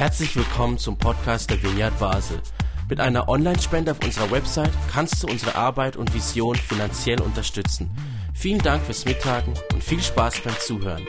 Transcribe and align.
Herzlich 0.00 0.34
willkommen 0.34 0.78
zum 0.78 0.96
Podcast 0.96 1.50
der 1.50 1.62
Vineyard 1.62 1.98
Basel. 1.98 2.40
Mit 2.88 3.00
einer 3.00 3.28
Online-Spende 3.28 3.90
auf 3.90 4.02
unserer 4.02 4.30
Website 4.30 4.72
kannst 4.90 5.22
du 5.22 5.26
unsere 5.26 5.56
Arbeit 5.56 5.98
und 5.98 6.14
Vision 6.14 6.56
finanziell 6.56 7.20
unterstützen. 7.20 7.90
Vielen 8.32 8.60
Dank 8.60 8.82
fürs 8.82 9.04
Mittagen 9.04 9.52
und 9.74 9.84
viel 9.84 10.00
Spaß 10.00 10.40
beim 10.40 10.58
Zuhören. 10.58 11.06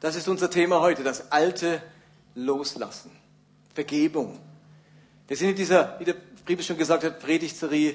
Das 0.00 0.14
ist 0.14 0.28
unser 0.28 0.50
Thema 0.50 0.82
heute, 0.82 1.02
das 1.02 1.32
alte 1.32 1.80
Loslassen, 2.34 3.12
Vergebung. 3.72 4.38
Wir 5.28 5.38
sind 5.38 5.48
in 5.48 5.56
dieser, 5.56 5.98
wie 6.00 6.04
der 6.04 6.16
Brief 6.44 6.62
schon 6.66 6.76
gesagt 6.76 7.02
hat, 7.02 7.18
Predigtserie, 7.18 7.94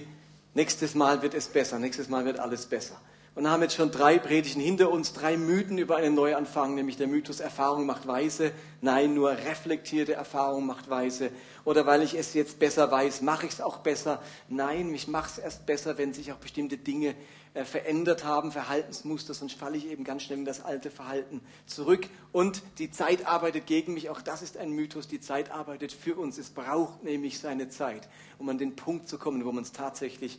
nächstes 0.56 0.96
Mal 0.96 1.22
wird 1.22 1.36
es 1.36 1.48
besser, 1.48 1.78
nächstes 1.78 2.10
Mal 2.10 2.26
wird 2.26 2.40
alles 2.40 2.66
besser 2.66 3.00
und 3.34 3.50
haben 3.50 3.62
jetzt 3.62 3.76
schon 3.76 3.92
drei 3.92 4.20
Predigten 4.20 4.60
hinter 4.60 4.92
uns, 4.92 5.14
drei 5.14 5.38
Mythen 5.38 5.78
über 5.78 5.96
einen 5.96 6.16
Neuanfang, 6.16 6.76
nämlich 6.76 6.98
der 6.98 7.08
Mythos 7.08 7.40
Erfahrung 7.40 7.86
macht 7.86 8.06
weise. 8.06 8.52
Nein, 8.82 9.14
nur 9.14 9.32
reflektierte 9.32 10.14
Erfahrung 10.14 10.66
macht 10.66 10.90
weise. 10.90 11.32
Oder 11.64 11.86
weil 11.86 12.02
ich 12.02 12.14
es 12.14 12.34
jetzt 12.34 12.60
besser 12.60 12.92
weiß, 12.92 13.22
mache 13.22 13.46
ich 13.46 13.54
es 13.54 13.62
auch 13.62 13.78
besser. 13.78 14.22
Nein, 14.50 14.94
ich 14.94 15.08
mache 15.08 15.30
es 15.30 15.38
erst 15.38 15.66
besser, 15.66 15.98
wenn 15.98 16.14
sich 16.14 16.34
auch 16.34 16.38
bestimmte 16.38 16.78
Dinge 16.78 17.16
äh, 17.54 17.64
verändert 17.64 18.26
haben, 18.26 18.52
Verhaltensmuster, 18.52 19.34
sonst 19.34 19.58
falle 19.58 19.78
ich 19.78 19.90
eben 19.90 20.04
ganz 20.04 20.24
schnell 20.24 20.40
in 20.40 20.46
das 20.46 20.66
alte 20.66 20.92
Verhalten 20.92 21.40
zurück. 21.66 22.08
Und 22.34 22.64
die 22.80 22.92
Zeit 22.92 23.28
arbeitet 23.28 23.66
gegen 23.66 23.94
mich, 23.94 24.10
auch 24.10 24.22
das 24.22 24.42
ist 24.42 24.58
ein 24.58 24.72
Mythos, 24.72 25.08
die 25.08 25.22
Zeit 25.22 25.52
arbeitet 25.52 25.94
für 25.94 26.16
uns. 26.16 26.38
Es 26.38 26.50
braucht 26.50 27.04
nämlich 27.06 27.40
seine 27.40 27.70
Zeit, 27.70 28.10
um 28.40 28.50
an 28.50 28.58
den 28.58 28.76
Punkt 28.76 29.08
zu 29.08 29.18
kommen, 29.18 29.46
wo 29.46 29.54
man 29.54 29.64
es 29.64 29.72
tatsächlich 29.72 30.38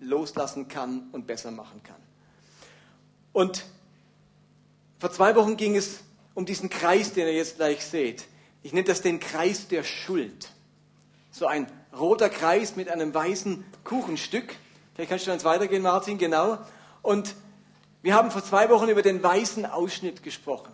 loslassen 0.00 0.68
kann 0.68 1.08
und 1.12 1.26
besser 1.26 1.50
machen 1.50 1.82
kann. 1.82 2.13
Und 3.34 3.64
vor 5.00 5.12
zwei 5.12 5.34
Wochen 5.34 5.58
ging 5.58 5.76
es 5.76 5.98
um 6.34 6.46
diesen 6.46 6.70
Kreis, 6.70 7.12
den 7.12 7.26
ihr 7.26 7.34
jetzt 7.34 7.56
gleich 7.56 7.84
seht. 7.84 8.24
Ich 8.62 8.72
nenne 8.72 8.86
das 8.86 9.02
den 9.02 9.20
Kreis 9.20 9.68
der 9.68 9.82
Schuld. 9.82 10.48
So 11.30 11.46
ein 11.46 11.66
roter 11.98 12.30
Kreis 12.30 12.76
mit 12.76 12.88
einem 12.88 13.12
weißen 13.12 13.64
Kuchenstück. 13.82 14.54
Vielleicht 14.94 15.10
kannst 15.10 15.26
du 15.26 15.32
eins 15.32 15.44
weitergehen, 15.44 15.82
Martin, 15.82 16.16
genau. 16.16 16.58
Und 17.02 17.34
wir 18.02 18.14
haben 18.14 18.30
vor 18.30 18.44
zwei 18.44 18.70
Wochen 18.70 18.88
über 18.88 19.02
den 19.02 19.20
weißen 19.20 19.66
Ausschnitt 19.66 20.22
gesprochen. 20.22 20.72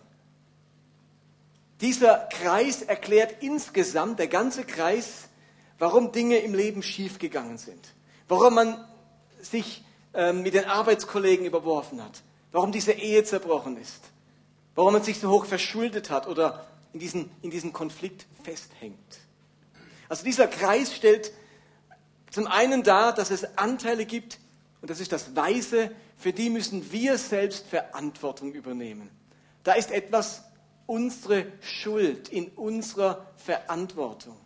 Dieser 1.80 2.28
Kreis 2.30 2.82
erklärt 2.82 3.42
insgesamt, 3.42 4.18
der 4.18 4.28
ganze 4.28 4.64
Kreis, 4.64 5.28
warum 5.78 6.12
Dinge 6.12 6.36
im 6.36 6.52
Leben 6.52 6.82
schiefgegangen 6.82 7.56
sind. 7.56 7.94
Warum 8.28 8.54
man 8.54 8.84
sich 9.40 9.82
ähm, 10.12 10.42
mit 10.42 10.52
den 10.52 10.66
Arbeitskollegen 10.66 11.46
überworfen 11.46 12.04
hat 12.04 12.22
warum 12.52 12.72
diese 12.72 12.92
Ehe 12.92 13.24
zerbrochen 13.24 13.76
ist, 13.76 14.00
warum 14.74 14.94
man 14.94 15.02
sich 15.02 15.18
so 15.18 15.30
hoch 15.30 15.46
verschuldet 15.46 16.10
hat 16.10 16.26
oder 16.26 16.66
in 16.92 17.00
diesem, 17.00 17.30
in 17.42 17.50
diesem 17.50 17.72
Konflikt 17.72 18.26
festhängt. 18.42 19.18
Also 20.08 20.24
dieser 20.24 20.48
Kreis 20.48 20.94
stellt 20.94 21.32
zum 22.30 22.46
einen 22.46 22.82
dar, 22.82 23.12
dass 23.12 23.30
es 23.30 23.56
Anteile 23.58 24.06
gibt, 24.06 24.38
und 24.80 24.90
das 24.90 25.00
ist 25.00 25.12
das 25.12 25.36
Weise, 25.36 25.90
für 26.16 26.32
die 26.32 26.50
müssen 26.50 26.90
wir 26.92 27.18
selbst 27.18 27.66
Verantwortung 27.66 28.52
übernehmen. 28.52 29.10
Da 29.62 29.72
ist 29.72 29.90
etwas 29.90 30.42
unsere 30.86 31.46
Schuld 31.60 32.28
in 32.28 32.48
unserer 32.48 33.26
Verantwortung. 33.36 34.36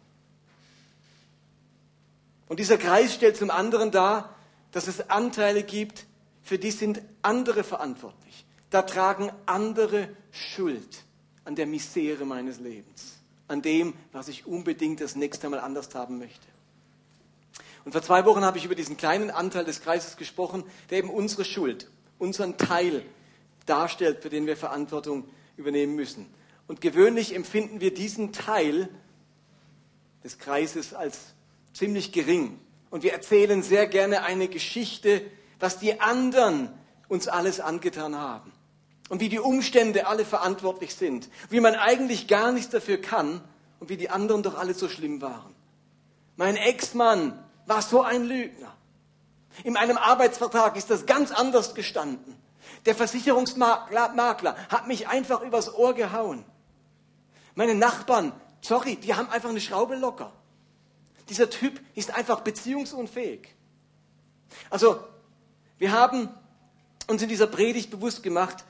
Und 2.49 2.61
dieser 2.61 2.77
Kreis 2.77 3.15
stellt 3.15 3.37
zum 3.37 3.51
anderen 3.51 3.91
dar, 3.91 4.35
dass 4.73 4.87
es 4.87 5.09
Anteile 5.09 5.63
gibt, 5.63 6.05
für 6.45 6.59
die 6.59 6.71
sind 6.71 7.03
andere 7.23 7.65
verantwortlich. 7.65 8.45
Da 8.71 8.83
tragen 8.83 9.33
andere 9.47 10.09
Schuld 10.31 11.05
an 11.45 11.57
der 11.57 11.67
Misere 11.67 12.25
meines 12.25 12.61
Lebens, 12.61 13.21
an 13.49 13.63
dem, 13.63 13.95
was 14.13 14.29
ich 14.29 14.47
unbedingt 14.47 15.01
das 15.01 15.17
nächste 15.17 15.49
Mal 15.49 15.61
anders 15.61 15.95
haben 15.95 16.19
möchte. 16.19 16.47
Und 17.85 17.93
vor 17.93 18.03
zwei 18.03 18.25
Wochen 18.25 18.45
habe 18.45 18.59
ich 18.59 18.65
über 18.65 18.75
diesen 18.75 18.97
kleinen 18.97 19.31
Anteil 19.31 19.65
des 19.65 19.83
Kreises 19.83 20.17
gesprochen, 20.17 20.65
der 20.91 20.99
eben 20.99 21.11
unsere 21.11 21.45
Schuld, 21.45 21.91
unseren 22.19 22.57
Teil 22.57 23.05
darstellt, 23.67 24.23
für 24.23 24.31
den 24.31 24.47
wir 24.47 24.57
Verantwortung 24.57 25.29
übernehmen 25.57 25.95
müssen. 25.95 26.27
Und 26.67 26.81
gewöhnlich 26.81 27.35
empfinden 27.35 27.81
wir 27.81 27.93
diesen 27.93 28.33
Teil 28.33 28.89
des 30.23 30.39
Kreises 30.39 30.95
als 30.95 31.35
ziemlich 31.73 32.13
gering. 32.13 32.59
Und 32.91 33.03
wir 33.03 33.13
erzählen 33.13 33.63
sehr 33.63 33.87
gerne 33.87 34.23
eine 34.23 34.49
Geschichte, 34.49 35.23
was 35.65 35.79
die 35.79 35.99
anderen 35.99 36.69
uns 37.09 37.27
alles 37.27 37.59
angetan 37.59 38.19
haben 38.19 38.53
und 39.09 39.23
wie 39.23 39.31
die 39.31 39.39
Umstände 39.39 40.07
alle 40.07 40.27
verantwortlich 40.27 40.95
sind, 40.95 41.31
wie 41.49 41.59
man 41.59 41.75
eigentlich 41.75 42.29
gar 42.29 42.53
nichts 42.53 42.69
dafür 42.69 43.01
kann 43.01 43.41
und 43.81 43.89
wie 43.89 43.97
die 43.97 44.11
anderen 44.11 44.43
doch 44.43 44.59
alle 44.59 44.75
so 44.75 44.91
schlimm 44.91 45.23
waren. 45.23 45.55
Mein 46.37 46.57
Ex-Mann 46.57 47.43
war 47.65 47.81
so 47.81 48.03
ein 48.03 48.25
Lügner. 48.25 48.75
In 49.63 49.73
meinem 49.73 49.97
Arbeitsvertrag 49.97 50.77
ist 50.77 50.91
das 50.91 51.07
ganz 51.07 51.33
anders 51.33 51.75
gestanden. 51.75 52.37
Der 52.85 52.95
Versicherungsmakler 52.95 54.57
hat 54.69 54.87
mich 54.87 55.09
einfach 55.09 55.41
übers 55.41 55.73
Ohr 55.73 55.95
gehauen. 55.95 56.45
Meine 57.55 57.75
Nachbarn, 57.75 58.33
sorry, 58.61 58.97
die 58.97 59.15
haben 59.15 59.31
einfach 59.31 59.49
eine 59.49 59.63
Schraube 59.63 59.97
locker. 59.97 60.31
Dieser 61.31 61.49
Typ 61.49 61.81
ist 61.95 62.11
einfach 62.11 62.41
beziehungsunfähig. 62.43 63.49
Also 64.69 65.03
wir 65.79 65.93
haben 65.93 66.29
uns 67.09 67.23
in 67.23 67.29
dieser 67.29 67.47
Predigt 67.47 67.91
bewusst 67.91 68.23
gemacht, 68.23 68.65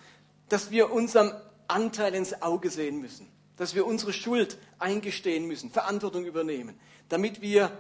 dass 0.48 0.70
wir 0.70 0.92
unserem 0.92 1.32
Anteil 1.69 2.15
ins 2.15 2.42
Auge 2.42 2.70
sehen 2.70 3.00
müssen, 3.00 3.28
dass 3.56 3.75
wir 3.75 3.87
unsere 3.87 4.12
Schuld 4.12 4.59
eingestehen 4.78 5.47
müssen, 5.47 5.70
Verantwortung 5.70 6.25
übernehmen, 6.25 6.78
damit 7.09 7.41
wir 7.41 7.70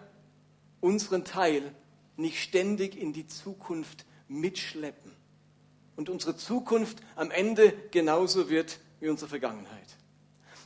unseren 0.80 1.24
Teil 1.24 1.74
nicht 2.16 2.42
ständig 2.42 2.96
in 2.96 3.12
die 3.12 3.26
Zukunft 3.26 4.04
mitschleppen 4.28 5.12
und 5.96 6.08
unsere 6.08 6.36
Zukunft 6.36 6.98
am 7.16 7.30
Ende 7.30 7.72
genauso 7.90 8.48
wird 8.48 8.78
wie 9.00 9.08
unsere 9.08 9.28
Vergangenheit. 9.28 9.96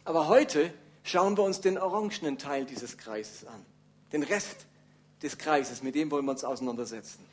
Aber 0.04 0.28
heute 0.28 0.72
schauen 1.02 1.36
wir 1.36 1.44
uns 1.44 1.60
den 1.60 1.78
orangenen 1.78 2.38
Teil 2.38 2.64
dieses 2.64 2.98
Kreises 2.98 3.46
an, 3.46 3.64
den 4.12 4.22
Rest 4.22 4.66
des 5.22 5.38
Kreises, 5.38 5.82
mit 5.82 5.94
dem 5.94 6.10
wollen 6.10 6.24
wir 6.24 6.32
uns 6.32 6.44
auseinandersetzen. 6.44 7.24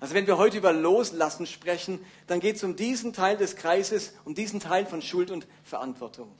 Also 0.00 0.14
wenn 0.14 0.26
wir 0.26 0.38
heute 0.38 0.58
über 0.58 0.72
Loslassen 0.72 1.46
sprechen, 1.46 2.04
dann 2.26 2.40
geht 2.40 2.56
es 2.56 2.64
um 2.64 2.76
diesen 2.76 3.12
Teil 3.12 3.36
des 3.36 3.56
Kreises, 3.56 4.14
um 4.24 4.34
diesen 4.34 4.60
Teil 4.60 4.86
von 4.86 5.02
Schuld 5.02 5.30
und 5.30 5.46
Verantwortung. 5.64 6.30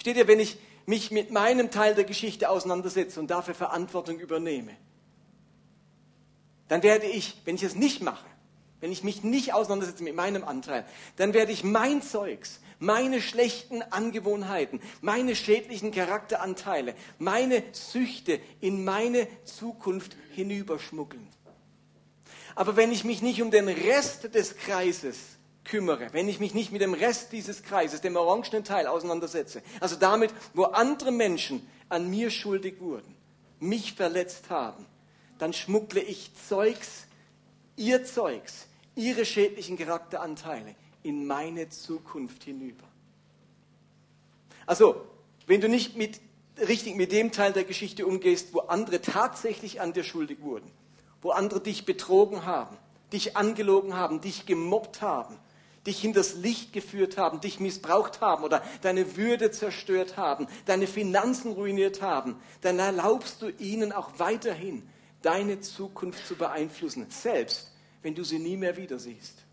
Steht 0.00 0.16
ihr, 0.16 0.28
wenn 0.28 0.40
ich 0.40 0.58
mich 0.86 1.10
mit 1.10 1.30
meinem 1.30 1.70
Teil 1.70 1.94
der 1.94 2.04
Geschichte 2.04 2.48
auseinandersetze 2.48 3.20
und 3.20 3.30
dafür 3.30 3.54
Verantwortung 3.54 4.18
übernehme, 4.18 4.74
dann 6.68 6.82
werde 6.82 7.06
ich, 7.06 7.40
wenn 7.44 7.56
ich 7.56 7.62
es 7.62 7.74
nicht 7.74 8.02
mache, 8.02 8.26
wenn 8.80 8.92
ich 8.92 9.02
mich 9.02 9.24
nicht 9.24 9.52
auseinandersetze 9.52 10.02
mit 10.02 10.14
meinem 10.14 10.44
Anteil, 10.44 10.86
dann 11.16 11.34
werde 11.34 11.52
ich 11.52 11.64
mein 11.64 12.00
Zeugs, 12.02 12.60
meine 12.78 13.20
schlechten 13.20 13.82
Angewohnheiten, 13.82 14.80
meine 15.00 15.34
schädlichen 15.34 15.90
Charakteranteile, 15.90 16.94
meine 17.18 17.62
Süchte 17.72 18.40
in 18.60 18.84
meine 18.84 19.26
Zukunft 19.44 20.16
hinüberschmuggeln. 20.34 21.26
Aber 22.58 22.74
wenn 22.74 22.90
ich 22.90 23.04
mich 23.04 23.22
nicht 23.22 23.40
um 23.40 23.52
den 23.52 23.68
Rest 23.68 24.34
des 24.34 24.56
Kreises 24.56 25.16
kümmere, 25.62 26.12
wenn 26.12 26.28
ich 26.28 26.40
mich 26.40 26.54
nicht 26.54 26.72
mit 26.72 26.80
dem 26.80 26.92
Rest 26.92 27.30
dieses 27.30 27.62
Kreises, 27.62 28.00
dem 28.00 28.16
orangenen 28.16 28.64
Teil 28.64 28.88
auseinandersetze, 28.88 29.62
also 29.78 29.94
damit, 29.94 30.34
wo 30.54 30.64
andere 30.64 31.12
Menschen 31.12 31.64
an 31.88 32.10
mir 32.10 32.30
schuldig 32.30 32.80
wurden, 32.80 33.14
mich 33.60 33.92
verletzt 33.92 34.50
haben, 34.50 34.86
dann 35.38 35.52
schmuggle 35.52 36.00
ich 36.00 36.32
Zeugs, 36.48 37.06
ihr 37.76 38.04
Zeugs, 38.04 38.66
ihre 38.96 39.24
schädlichen 39.24 39.78
Charakteranteile 39.78 40.74
in 41.04 41.28
meine 41.28 41.68
Zukunft 41.68 42.42
hinüber. 42.42 42.88
Also, 44.66 45.06
wenn 45.46 45.60
du 45.60 45.68
nicht 45.68 45.96
mit, 45.96 46.20
richtig 46.66 46.96
mit 46.96 47.12
dem 47.12 47.30
Teil 47.30 47.52
der 47.52 47.62
Geschichte 47.62 48.04
umgehst, 48.04 48.52
wo 48.52 48.58
andere 48.62 49.00
tatsächlich 49.00 49.80
an 49.80 49.92
dir 49.92 50.02
schuldig 50.02 50.40
wurden, 50.40 50.68
wo 51.22 51.30
andere 51.30 51.60
dich 51.60 51.84
betrogen 51.84 52.44
haben, 52.44 52.76
dich 53.12 53.36
angelogen 53.36 53.94
haben, 53.94 54.20
dich 54.20 54.46
gemobbt 54.46 55.02
haben, 55.02 55.38
dich 55.86 56.00
hinters 56.00 56.34
Licht 56.34 56.72
geführt 56.72 57.16
haben, 57.16 57.40
dich 57.40 57.60
missbraucht 57.60 58.20
haben 58.20 58.44
oder 58.44 58.62
deine 58.82 59.16
Würde 59.16 59.50
zerstört 59.50 60.16
haben, 60.16 60.46
deine 60.66 60.86
Finanzen 60.86 61.52
ruiniert 61.52 62.02
haben, 62.02 62.36
dann 62.60 62.78
erlaubst 62.78 63.42
du 63.42 63.48
ihnen 63.48 63.92
auch 63.92 64.10
weiterhin 64.18 64.88
deine 65.22 65.60
Zukunft 65.60 66.26
zu 66.26 66.36
beeinflussen, 66.36 67.06
selbst 67.08 67.72
wenn 68.02 68.14
du 68.14 68.22
sie 68.22 68.38
nie 68.38 68.56
mehr 68.56 68.76
wieder 68.76 68.98
siehst. 68.98 69.44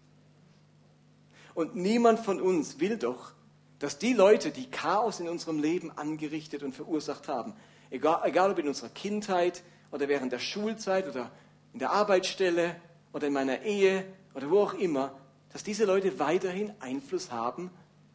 Und 1.54 1.76
niemand 1.76 2.20
von 2.20 2.42
uns 2.42 2.80
will 2.80 2.98
doch, 2.98 3.32
dass 3.80 3.98
die 3.98 4.14
Leute, 4.14 4.52
die 4.52 4.70
Chaos 4.70 5.20
in 5.20 5.30
unserem 5.30 5.60
Leben 5.60 5.92
angerichtet 5.98 6.64
und 6.64 6.76
verursacht 6.76 7.28
haben, 7.28 7.54
egal, 7.90 8.22
egal 8.24 8.52
ob 8.52 8.60
in 8.60 8.68
unserer 8.68 8.90
Kindheit 8.90 9.64
oder 9.92 10.08
während 10.08 10.32
der 10.32 10.40
Schulzeit 10.40 11.08
oder 11.08 11.32
in 11.76 11.80
der 11.80 11.92
Arbeitsstelle 11.92 12.74
oder 13.12 13.28
in 13.28 13.34
meiner 13.34 13.64
Ehe 13.64 14.06
oder 14.34 14.50
wo 14.50 14.62
auch 14.62 14.74
immer, 14.76 15.14
dass 15.52 15.62
diese 15.62 15.84
Leute 15.84 16.20
weiterhin 16.20 16.74
Einfluss 16.80 17.34
haben 17.34 17.70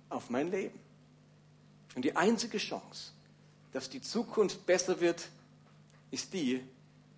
auf 0.08 0.30
mein 0.30 0.50
Leben. 0.50 0.80
Und 1.94 2.06
die 2.06 2.16
einzige 2.16 2.56
Chance, 2.56 3.12
dass 3.72 3.90
die 3.90 4.00
Zukunft 4.00 4.64
besser 4.64 5.02
wird, 5.02 5.28
ist 6.10 6.32
die, 6.32 6.62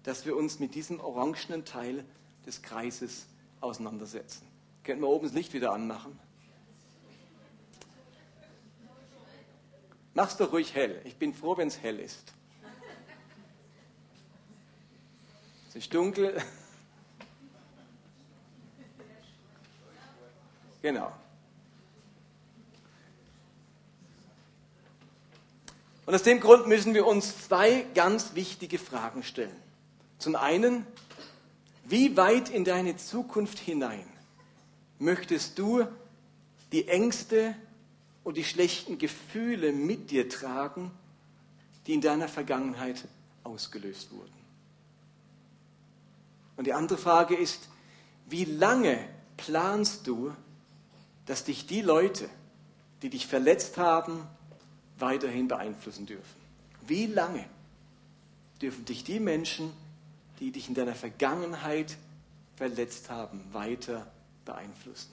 dass 0.03 0.27
wir 0.27 0.37
uns 0.37 0.59
mit 0.59 0.75
diesem 0.75 0.99
orangenen 0.99 1.65
Teil 1.65 2.05
des 2.45 2.61
Kreises 2.61 3.27
auseinandersetzen. 3.61 4.45
Könnten 4.83 5.03
wir 5.03 5.11
oben 5.11 5.27
das 5.27 5.35
Licht 5.35 5.53
wieder 5.53 5.73
anmachen? 5.73 6.19
Mach's 10.12 10.37
doch 10.37 10.53
ruhig 10.53 10.75
hell. 10.75 11.00
Ich 11.05 11.15
bin 11.19 11.35
froh, 11.35 11.56
wenn 11.56 11.69
es 11.69 11.81
hell 11.81 12.00
ist. 12.00 12.33
Es 15.73 15.77
ist 15.77 15.95
dunkel. 15.95 16.37
Genau. 20.83 21.11
Und 26.05 26.15
aus 26.15 26.23
dem 26.25 26.41
Grund 26.41 26.67
müssen 26.67 26.93
wir 26.93 27.07
uns 27.07 27.47
zwei 27.47 27.87
ganz 27.95 28.35
wichtige 28.35 28.79
Fragen 28.79 29.23
stellen. 29.23 29.57
Zum 30.19 30.37
einen, 30.37 30.87
wie 31.85 32.19
weit 32.19 32.51
in 32.51 32.67
deine 32.67 32.99
Zukunft 32.99 33.59
hinein 33.59 34.05
möchtest 34.99 35.59
du 35.59 35.87
die 36.71 36.87
Ängste 36.87 37.57
und 38.25 38.37
die 38.37 38.45
schlechten 38.45 38.99
Gefühle 38.99 39.73
mit 39.73 40.11
dir 40.11 40.29
tragen, 40.29 40.91
die 41.87 41.95
in 41.95 42.03
deiner 42.03 42.29
Vergangenheit 42.29 43.09
ausgelöst 43.43 44.11
wurden? 44.11 44.42
Und 46.62 46.67
die 46.67 46.75
andere 46.75 46.97
Frage 46.97 47.35
ist, 47.35 47.69
wie 48.26 48.44
lange 48.44 48.97
planst 49.37 50.06
du, 50.06 50.32
dass 51.26 51.43
dich 51.43 51.67
die 51.67 51.81
Leute, 51.82 52.29
die 53.03 53.11
dich 53.11 53.26
verletzt 53.26 53.79
haben, 53.79 54.25
weiterhin 54.97 55.49
beeinflussen 55.49 56.06
dürfen? 56.06 56.41
Wie 56.87 57.06
lange 57.06 57.44
dürfen 58.61 58.85
dich 58.85 59.03
die 59.03 59.19
Menschen, 59.19 59.73
die 60.38 60.53
dich 60.53 60.69
in 60.69 60.76
deiner 60.76 60.94
Vergangenheit 60.94 61.97
verletzt 62.55 63.11
haben, 63.11 63.43
weiter 63.53 64.06
beeinflussen? 64.44 65.11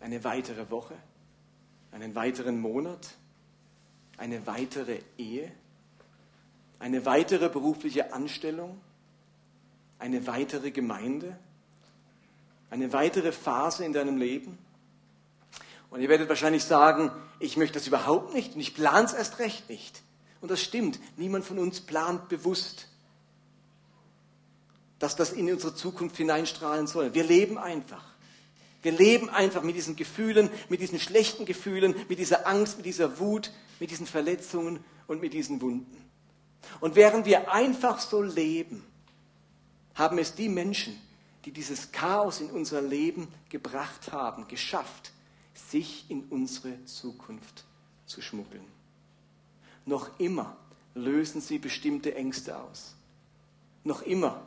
Eine 0.00 0.24
weitere 0.24 0.68
Woche? 0.68 0.96
Einen 1.92 2.16
weiteren 2.16 2.60
Monat? 2.60 3.14
Eine 4.16 4.48
weitere 4.48 4.98
Ehe? 5.16 5.52
Eine 6.80 7.06
weitere 7.06 7.48
berufliche 7.48 8.12
Anstellung? 8.12 8.80
Eine 10.02 10.26
weitere 10.26 10.72
Gemeinde? 10.72 11.38
Eine 12.70 12.92
weitere 12.92 13.30
Phase 13.30 13.84
in 13.84 13.92
deinem 13.92 14.16
Leben? 14.16 14.58
Und 15.90 16.00
ihr 16.00 16.08
werdet 16.08 16.28
wahrscheinlich 16.28 16.64
sagen, 16.64 17.12
ich 17.38 17.56
möchte 17.56 17.78
das 17.78 17.86
überhaupt 17.86 18.34
nicht 18.34 18.56
und 18.56 18.60
ich 18.60 18.74
plane 18.74 19.06
es 19.06 19.12
erst 19.12 19.38
recht 19.38 19.70
nicht. 19.70 20.02
Und 20.40 20.50
das 20.50 20.60
stimmt, 20.60 20.98
niemand 21.16 21.44
von 21.44 21.56
uns 21.60 21.82
plant 21.82 22.28
bewusst, 22.28 22.88
dass 24.98 25.14
das 25.14 25.32
in 25.32 25.48
unsere 25.52 25.72
Zukunft 25.72 26.16
hineinstrahlen 26.16 26.88
soll. 26.88 27.14
Wir 27.14 27.22
leben 27.22 27.56
einfach. 27.56 28.04
Wir 28.82 28.90
leben 28.90 29.30
einfach 29.30 29.62
mit 29.62 29.76
diesen 29.76 29.94
Gefühlen, 29.94 30.50
mit 30.68 30.80
diesen 30.80 30.98
schlechten 30.98 31.44
Gefühlen, 31.44 31.94
mit 32.08 32.18
dieser 32.18 32.48
Angst, 32.48 32.78
mit 32.78 32.86
dieser 32.86 33.20
Wut, 33.20 33.52
mit 33.78 33.92
diesen 33.92 34.08
Verletzungen 34.08 34.82
und 35.06 35.20
mit 35.20 35.32
diesen 35.32 35.60
Wunden. 35.60 36.10
Und 36.80 36.96
während 36.96 37.24
wir 37.24 37.52
einfach 37.52 38.00
so 38.00 38.20
leben, 38.20 38.84
haben 39.94 40.18
es 40.18 40.34
die 40.34 40.48
Menschen, 40.48 40.98
die 41.44 41.52
dieses 41.52 41.92
Chaos 41.92 42.40
in 42.40 42.50
unser 42.50 42.82
Leben 42.82 43.28
gebracht 43.48 44.12
haben, 44.12 44.48
geschafft, 44.48 45.12
sich 45.54 46.06
in 46.08 46.24
unsere 46.30 46.84
Zukunft 46.84 47.64
zu 48.06 48.22
schmuggeln. 48.22 48.64
Noch 49.84 50.18
immer 50.18 50.56
lösen 50.94 51.40
sie 51.40 51.58
bestimmte 51.58 52.14
Ängste 52.14 52.58
aus. 52.58 52.94
Noch 53.84 54.02
immer 54.02 54.42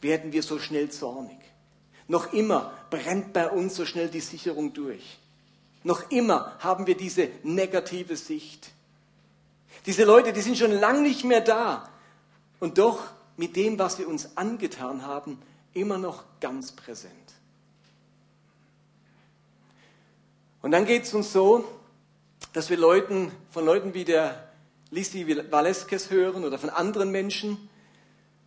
werden 0.00 0.32
wir 0.32 0.42
so 0.42 0.58
schnell 0.58 0.90
zornig. 0.90 1.38
Noch 2.06 2.32
immer 2.32 2.72
brennt 2.90 3.32
bei 3.32 3.50
uns 3.50 3.76
so 3.76 3.84
schnell 3.84 4.08
die 4.08 4.20
Sicherung 4.20 4.72
durch. 4.72 5.18
Noch 5.84 6.10
immer 6.10 6.56
haben 6.60 6.86
wir 6.86 6.96
diese 6.96 7.28
negative 7.42 8.16
Sicht. 8.16 8.70
Diese 9.86 10.04
Leute, 10.04 10.32
die 10.32 10.40
sind 10.40 10.56
schon 10.56 10.72
lang 10.72 11.02
nicht 11.02 11.24
mehr 11.24 11.40
da 11.40 11.88
und 12.60 12.78
doch 12.78 13.02
mit 13.38 13.56
dem, 13.56 13.78
was 13.78 13.98
wir 13.98 14.06
uns 14.06 14.36
angetan 14.36 15.06
haben, 15.06 15.40
immer 15.72 15.96
noch 15.96 16.24
ganz 16.40 16.72
präsent. 16.72 17.14
Und 20.60 20.72
dann 20.72 20.84
geht 20.84 21.04
es 21.04 21.14
uns 21.14 21.32
so, 21.32 21.64
dass 22.52 22.68
wir 22.68 22.76
Leuten, 22.76 23.30
von 23.50 23.64
Leuten 23.64 23.94
wie 23.94 24.04
der 24.04 24.52
Lissi 24.90 25.26
Valeskes 25.50 26.10
hören 26.10 26.44
oder 26.44 26.58
von 26.58 26.68
anderen 26.68 27.10
Menschen. 27.10 27.70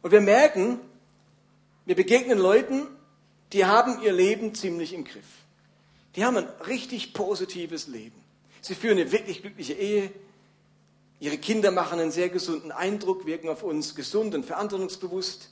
Und 0.02 0.12
wir 0.12 0.22
merken, 0.22 0.80
wir 1.86 1.96
begegnen 1.96 2.38
Leuten, 2.38 2.88
die 3.54 3.66
haben 3.66 4.02
ihr 4.02 4.12
Leben 4.12 4.54
ziemlich 4.56 4.94
im 4.94 5.06
Griff. 5.06 5.26
Die 6.16 6.26
haben 6.26 6.36
ein 6.36 6.48
richtig 6.68 7.14
positives 7.14 7.88
Leben. 7.88 8.22
Sie 8.60 8.76
führen 8.76 8.98
eine 8.98 9.12
wirklich 9.12 9.42
glückliche 9.42 9.74
Ehe. 9.74 10.12
Ihre 11.22 11.38
Kinder 11.38 11.70
machen 11.70 12.00
einen 12.00 12.10
sehr 12.10 12.30
gesunden 12.30 12.72
Eindruck, 12.72 13.28
wirken 13.28 13.48
auf 13.48 13.62
uns 13.62 13.94
gesund 13.94 14.34
und 14.34 14.44
verantwortungsbewusst. 14.44 15.50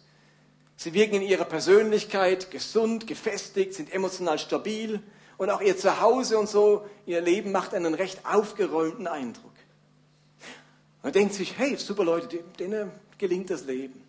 Sie 0.75 0.95
wirken 0.95 1.17
in 1.17 1.21
ihrer 1.21 1.45
Persönlichkeit 1.45 2.49
gesund, 2.49 3.05
gefestigt, 3.05 3.75
sind 3.75 3.93
emotional 3.93 4.39
stabil 4.39 4.99
und 5.37 5.51
auch 5.51 5.61
ihr 5.61 5.77
Zuhause 5.77 6.39
und 6.39 6.49
so, 6.49 6.87
ihr 7.05 7.21
Leben 7.21 7.51
macht 7.51 7.75
einen 7.75 7.93
recht 7.93 8.25
aufgeräumten 8.25 9.05
Eindruck. 9.05 9.53
Man 11.03 11.13
denkt 11.13 11.35
sich, 11.35 11.55
hey, 11.59 11.77
super 11.77 12.03
Leute, 12.03 12.43
denen 12.57 12.91
gelingt 13.19 13.51
das 13.51 13.65
Leben. 13.65 14.01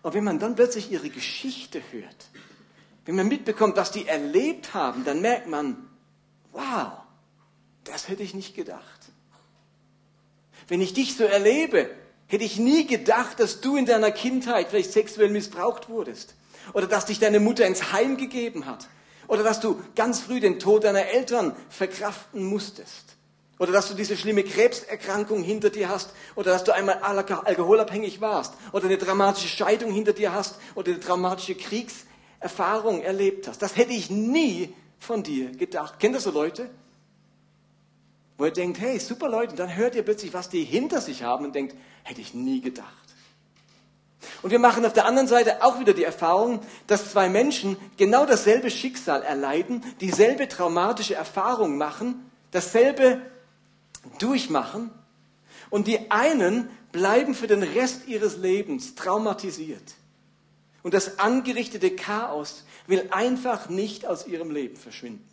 Und 0.00 0.14
wenn 0.14 0.24
man 0.24 0.38
dann 0.38 0.56
plötzlich 0.56 0.90
ihre 0.90 1.10
Geschichte 1.10 1.82
hört, 1.90 2.30
wenn 3.04 3.16
man 3.16 3.28
mitbekommt, 3.28 3.76
was 3.76 3.90
die 3.90 4.08
erlebt 4.08 4.72
haben, 4.72 5.04
dann 5.04 5.20
merkt 5.20 5.46
man, 5.46 5.90
wow, 6.52 6.92
das 7.84 8.08
hätte 8.08 8.22
ich 8.22 8.32
nicht 8.32 8.54
gedacht. 8.54 8.95
Wenn 10.68 10.80
ich 10.80 10.94
dich 10.94 11.16
so 11.16 11.24
erlebe, 11.24 11.90
hätte 12.26 12.44
ich 12.44 12.58
nie 12.58 12.86
gedacht, 12.86 13.38
dass 13.40 13.60
du 13.60 13.76
in 13.76 13.86
deiner 13.86 14.10
Kindheit 14.10 14.68
vielleicht 14.68 14.92
sexuell 14.92 15.30
missbraucht 15.30 15.88
wurdest. 15.88 16.34
Oder 16.72 16.86
dass 16.86 17.06
dich 17.06 17.20
deine 17.20 17.40
Mutter 17.40 17.66
ins 17.66 17.92
Heim 17.92 18.16
gegeben 18.16 18.66
hat. 18.66 18.88
Oder 19.28 19.42
dass 19.42 19.60
du 19.60 19.80
ganz 19.94 20.20
früh 20.20 20.40
den 20.40 20.58
Tod 20.58 20.84
deiner 20.84 21.06
Eltern 21.06 21.54
verkraften 21.68 22.44
musstest. 22.44 23.16
Oder 23.58 23.72
dass 23.72 23.88
du 23.88 23.94
diese 23.94 24.16
schlimme 24.16 24.42
Krebserkrankung 24.42 25.42
hinter 25.42 25.70
dir 25.70 25.88
hast. 25.88 26.10
Oder 26.34 26.52
dass 26.52 26.64
du 26.64 26.74
einmal 26.74 26.98
alkoholabhängig 26.98 28.20
warst. 28.20 28.54
Oder 28.72 28.86
eine 28.86 28.98
dramatische 28.98 29.48
Scheidung 29.48 29.92
hinter 29.92 30.12
dir 30.12 30.32
hast. 30.32 30.56
Oder 30.74 30.90
eine 30.90 30.98
dramatische 30.98 31.54
Kriegserfahrung 31.54 33.02
erlebt 33.02 33.46
hast. 33.46 33.62
Das 33.62 33.76
hätte 33.76 33.92
ich 33.92 34.10
nie 34.10 34.74
von 34.98 35.22
dir 35.22 35.52
gedacht. 35.52 36.00
Kennt 36.00 36.16
ihr 36.16 36.20
so 36.20 36.30
Leute? 36.30 36.68
Wo 38.38 38.44
ihr 38.44 38.50
denkt, 38.50 38.80
hey, 38.80 38.98
super 38.98 39.28
Leute. 39.28 39.52
Und 39.52 39.58
dann 39.58 39.74
hört 39.74 39.94
ihr 39.94 40.02
plötzlich, 40.02 40.34
was 40.34 40.48
die 40.48 40.64
hinter 40.64 41.00
sich 41.00 41.22
haben 41.22 41.44
und 41.44 41.54
denkt, 41.54 41.76
hätte 42.02 42.20
ich 42.20 42.34
nie 42.34 42.60
gedacht. 42.60 43.06
Und 44.42 44.50
wir 44.50 44.58
machen 44.58 44.84
auf 44.84 44.92
der 44.92 45.06
anderen 45.06 45.28
Seite 45.28 45.64
auch 45.64 45.80
wieder 45.80 45.94
die 45.94 46.04
Erfahrung, 46.04 46.60
dass 46.86 47.12
zwei 47.12 47.28
Menschen 47.28 47.76
genau 47.96 48.26
dasselbe 48.26 48.70
Schicksal 48.70 49.22
erleiden, 49.22 49.82
dieselbe 50.00 50.48
traumatische 50.48 51.14
Erfahrung 51.14 51.78
machen, 51.78 52.30
dasselbe 52.50 53.20
durchmachen. 54.18 54.90
Und 55.70 55.86
die 55.86 56.10
einen 56.10 56.68
bleiben 56.92 57.34
für 57.34 57.46
den 57.46 57.62
Rest 57.62 58.06
ihres 58.06 58.36
Lebens 58.36 58.94
traumatisiert. 58.94 59.94
Und 60.82 60.94
das 60.94 61.18
angerichtete 61.18 61.90
Chaos 61.96 62.64
will 62.86 63.08
einfach 63.10 63.68
nicht 63.68 64.06
aus 64.06 64.26
ihrem 64.26 64.50
Leben 64.50 64.76
verschwinden. 64.76 65.28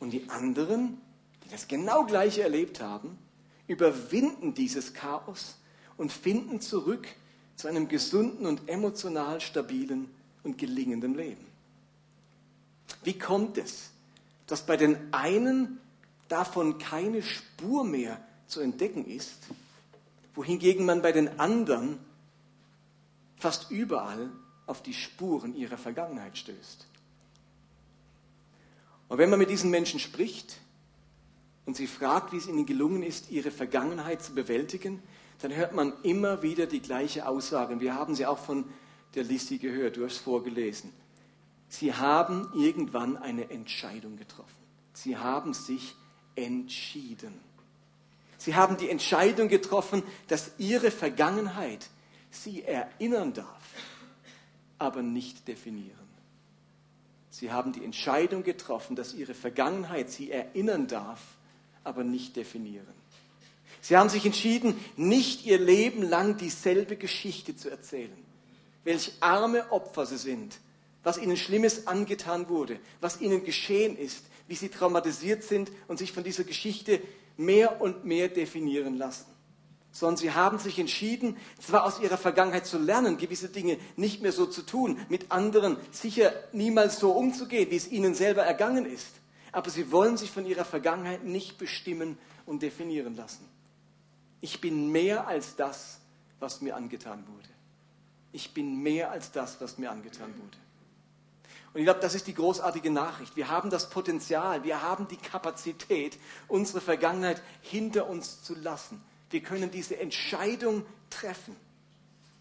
Und 0.00 0.10
die 0.10 0.28
anderen, 0.28 1.00
die 1.46 1.52
das 1.52 1.68
genau 1.68 2.04
gleiche 2.04 2.42
erlebt 2.42 2.80
haben, 2.80 3.16
überwinden 3.68 4.54
dieses 4.54 4.94
Chaos 4.94 5.56
und 5.96 6.12
finden 6.12 6.60
zurück 6.60 7.06
zu 7.54 7.68
einem 7.68 7.88
gesunden 7.88 8.46
und 8.46 8.68
emotional 8.68 9.40
stabilen 9.40 10.10
und 10.42 10.58
gelingenden 10.58 11.14
Leben. 11.14 11.46
Wie 13.04 13.16
kommt 13.18 13.58
es, 13.58 13.90
dass 14.48 14.66
bei 14.66 14.76
den 14.76 15.12
einen 15.12 15.78
davon 16.28 16.78
keine 16.78 17.22
Spur 17.22 17.84
mehr 17.84 18.20
zu 18.48 18.60
entdecken 18.60 19.06
ist, 19.06 19.38
wohingegen 20.34 20.84
man 20.84 21.00
bei 21.00 21.12
den 21.12 21.38
anderen 21.38 21.98
fast 23.36 23.70
überall 23.70 24.30
auf 24.66 24.82
die 24.82 24.94
Spuren 24.94 25.54
ihrer 25.54 25.78
Vergangenheit 25.78 26.36
stößt? 26.36 26.86
Und 29.08 29.18
wenn 29.18 29.30
man 29.30 29.38
mit 29.38 29.50
diesen 29.50 29.70
Menschen 29.70 30.00
spricht 30.00 30.58
und 31.66 31.76
sie 31.76 31.88
fragt, 31.88 32.32
wie 32.32 32.36
es 32.36 32.46
ihnen 32.46 32.64
gelungen 32.64 33.02
ist, 33.02 33.30
ihre 33.30 33.50
Vergangenheit 33.50 34.22
zu 34.22 34.34
bewältigen, 34.34 35.02
dann 35.40 35.54
hört 35.54 35.74
man 35.74 35.92
immer 36.02 36.42
wieder 36.42 36.66
die 36.66 36.80
gleiche 36.80 37.28
Aussage. 37.28 37.74
Und 37.74 37.80
wir 37.80 37.94
haben 37.94 38.14
sie 38.14 38.24
auch 38.24 38.38
von 38.38 38.64
der 39.14 39.24
Lissi 39.24 39.58
gehört, 39.58 39.96
du 39.96 40.04
hast 40.04 40.18
vorgelesen. 40.18 40.92
Sie 41.68 41.92
haben 41.92 42.48
irgendwann 42.54 43.16
eine 43.16 43.50
Entscheidung 43.50 44.16
getroffen. 44.16 44.54
Sie 44.92 45.16
haben 45.16 45.52
sich 45.52 45.96
entschieden. 46.36 47.40
Sie 48.38 48.54
haben 48.54 48.76
die 48.76 48.88
Entscheidung 48.88 49.48
getroffen, 49.48 50.02
dass 50.28 50.52
ihre 50.58 50.90
Vergangenheit 50.90 51.88
sie 52.30 52.62
erinnern 52.62 53.32
darf, 53.32 53.64
aber 54.78 55.02
nicht 55.02 55.48
definieren. 55.48 56.06
Sie 57.30 57.50
haben 57.50 57.72
die 57.72 57.84
Entscheidung 57.84 58.44
getroffen, 58.44 58.94
dass 58.94 59.14
ihre 59.14 59.34
Vergangenheit 59.34 60.10
sie 60.10 60.30
erinnern 60.30 60.86
darf, 60.86 61.20
aber 61.86 62.04
nicht 62.04 62.36
definieren. 62.36 62.86
Sie 63.80 63.96
haben 63.96 64.08
sich 64.08 64.26
entschieden, 64.26 64.74
nicht 64.96 65.46
ihr 65.46 65.58
Leben 65.58 66.02
lang 66.02 66.36
dieselbe 66.36 66.96
Geschichte 66.96 67.56
zu 67.56 67.70
erzählen. 67.70 68.16
Welch 68.84 69.12
arme 69.20 69.70
Opfer 69.70 70.06
sie 70.06 70.16
sind, 70.16 70.58
was 71.02 71.18
ihnen 71.18 71.36
Schlimmes 71.36 71.86
angetan 71.86 72.48
wurde, 72.48 72.80
was 73.00 73.20
ihnen 73.20 73.44
geschehen 73.44 73.96
ist, 73.96 74.24
wie 74.48 74.56
sie 74.56 74.68
traumatisiert 74.68 75.44
sind 75.44 75.70
und 75.86 75.98
sich 75.98 76.12
von 76.12 76.24
dieser 76.24 76.44
Geschichte 76.44 77.00
mehr 77.36 77.80
und 77.80 78.04
mehr 78.04 78.28
definieren 78.28 78.96
lassen. 78.96 79.26
Sondern 79.92 80.16
sie 80.16 80.32
haben 80.32 80.58
sich 80.58 80.78
entschieden, 80.78 81.36
zwar 81.60 81.84
aus 81.84 82.00
ihrer 82.00 82.18
Vergangenheit 82.18 82.66
zu 82.66 82.78
lernen, 82.78 83.18
gewisse 83.18 83.48
Dinge 83.48 83.78
nicht 83.96 84.20
mehr 84.20 84.32
so 84.32 84.46
zu 84.46 84.62
tun, 84.62 84.98
mit 85.08 85.30
anderen 85.30 85.76
sicher 85.90 86.32
niemals 86.52 86.98
so 86.98 87.12
umzugehen, 87.12 87.70
wie 87.70 87.76
es 87.76 87.90
ihnen 87.90 88.14
selber 88.14 88.42
ergangen 88.42 88.84
ist. 88.84 89.20
Aber 89.56 89.70
sie 89.70 89.90
wollen 89.90 90.18
sich 90.18 90.30
von 90.30 90.44
ihrer 90.44 90.66
Vergangenheit 90.66 91.24
nicht 91.24 91.56
bestimmen 91.56 92.18
und 92.44 92.60
definieren 92.60 93.16
lassen. 93.16 93.48
Ich 94.42 94.60
bin 94.60 94.92
mehr 94.92 95.26
als 95.28 95.56
das, 95.56 95.98
was 96.40 96.60
mir 96.60 96.76
angetan 96.76 97.24
wurde. 97.26 97.48
Ich 98.32 98.52
bin 98.52 98.82
mehr 98.82 99.10
als 99.10 99.32
das, 99.32 99.58
was 99.62 99.78
mir 99.78 99.90
angetan 99.90 100.28
wurde. 100.36 100.58
Und 101.72 101.80
ich 101.80 101.86
glaube, 101.86 102.00
das 102.00 102.14
ist 102.14 102.26
die 102.26 102.34
großartige 102.34 102.90
Nachricht. 102.90 103.34
Wir 103.34 103.48
haben 103.48 103.70
das 103.70 103.88
Potenzial, 103.88 104.62
wir 104.62 104.82
haben 104.82 105.08
die 105.08 105.16
Kapazität, 105.16 106.18
unsere 106.48 106.82
Vergangenheit 106.82 107.40
hinter 107.62 108.10
uns 108.10 108.42
zu 108.42 108.54
lassen. 108.56 109.02
Wir 109.30 109.42
können 109.42 109.70
diese 109.70 109.98
Entscheidung 109.98 110.84
treffen 111.08 111.56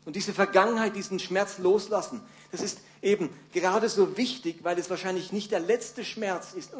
und 0.04 0.18
diese 0.18 0.34
Vergangenheit, 0.34 0.98
diesen 0.98 1.20
Schmerz 1.20 1.60
loslassen. 1.60 2.22
Das 2.52 2.60
ist 2.60 2.82
eben 3.06 3.30
gerade 3.54 3.88
so 3.88 4.18
wichtig, 4.18 4.64
weil 4.64 4.78
es 4.80 4.90
wahrscheinlich 4.90 5.32
nicht 5.32 5.52
der 5.52 5.60
letzte 5.60 6.04
Schmerz 6.04 6.54
ist, 6.54 6.72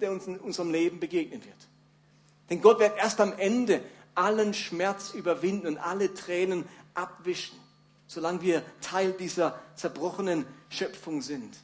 der 0.00 0.12
uns 0.12 0.26
in 0.26 0.38
unserem 0.38 0.70
Leben 0.70 1.00
begegnen 1.00 1.44
wird. 1.44 1.68
Denn 2.48 2.62
Gott 2.62 2.78
wird 2.78 2.96
erst 2.96 3.20
am 3.20 3.32
Ende 3.36 3.82
allen 4.14 4.54
Schmerz 4.54 5.12
überwinden 5.12 5.66
und 5.66 5.78
alle 5.78 6.14
Tränen 6.14 6.64
abwischen, 6.94 7.58
solange 8.06 8.42
wir 8.42 8.62
Teil 8.80 9.12
dieser 9.12 9.58
zerbrochenen 9.74 10.46
Schöpfung 10.68 11.20
sind. 11.20 11.56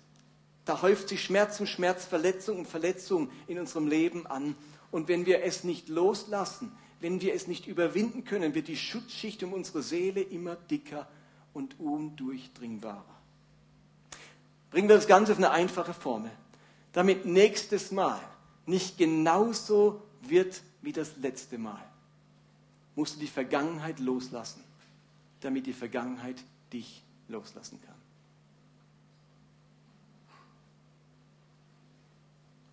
Da 0.64 0.82
häuft 0.82 1.08
sich 1.10 1.22
Schmerz 1.22 1.60
und 1.60 1.68
Schmerz, 1.68 2.04
Verletzung 2.04 2.58
und 2.58 2.68
Verletzung 2.68 3.30
in 3.46 3.58
unserem 3.58 3.86
Leben 3.86 4.26
an. 4.26 4.54
Und 4.90 5.08
wenn 5.08 5.26
wir 5.26 5.44
es 5.44 5.62
nicht 5.62 5.88
loslassen, 5.88 6.72
wenn 7.00 7.20
wir 7.20 7.34
es 7.34 7.46
nicht 7.46 7.66
überwinden 7.66 8.24
können, 8.24 8.54
wird 8.54 8.68
die 8.68 8.76
Schutzschicht 8.76 9.42
um 9.44 9.52
unsere 9.52 9.82
Seele 9.82 10.20
immer 10.20 10.56
dicker 10.56 11.08
und 11.52 11.78
undurchdringbarer. 11.78 13.17
Bringen 14.70 14.88
wir 14.88 14.96
das 14.96 15.06
Ganze 15.06 15.32
auf 15.32 15.38
eine 15.38 15.50
einfache 15.50 15.94
Formel, 15.94 16.30
damit 16.92 17.24
nächstes 17.24 17.90
Mal 17.90 18.20
nicht 18.66 18.98
genauso 18.98 20.02
wird 20.22 20.62
wie 20.82 20.92
das 20.92 21.16
letzte 21.16 21.58
Mal. 21.58 21.82
Musst 22.94 23.16
du 23.16 23.20
die 23.20 23.26
Vergangenheit 23.26 23.98
loslassen, 23.98 24.62
damit 25.40 25.66
die 25.66 25.72
Vergangenheit 25.72 26.36
dich 26.72 27.02
loslassen 27.28 27.80
kann. 27.84 27.94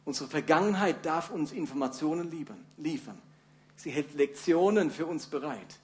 Unsere 0.06 0.30
Vergangenheit 0.30 1.04
darf 1.06 1.32
uns 1.32 1.52
Informationen 1.52 2.32
liefern. 2.78 3.22
Sie 3.76 3.90
hält 3.90 4.14
Lektionen 4.14 4.92
für 4.92 5.08
uns 5.08 5.26
bereit. 5.26 5.80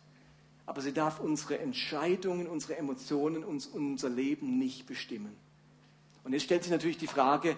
Aber 0.68 0.82
sie 0.82 0.94
darf 0.94 1.20
unsere 1.20 1.60
Entscheidungen, 1.60 2.48
unsere 2.48 2.78
Emotionen, 2.78 3.44
uns, 3.44 3.66
unser 3.66 4.10
Leben 4.10 4.60
nicht 4.60 4.86
bestimmen. 4.86 5.36
Und 6.24 6.34
jetzt 6.34 6.44
stellt 6.44 6.64
sich 6.64 6.72
natürlich 6.72 6.98
die 6.98 7.08
Frage, 7.08 7.58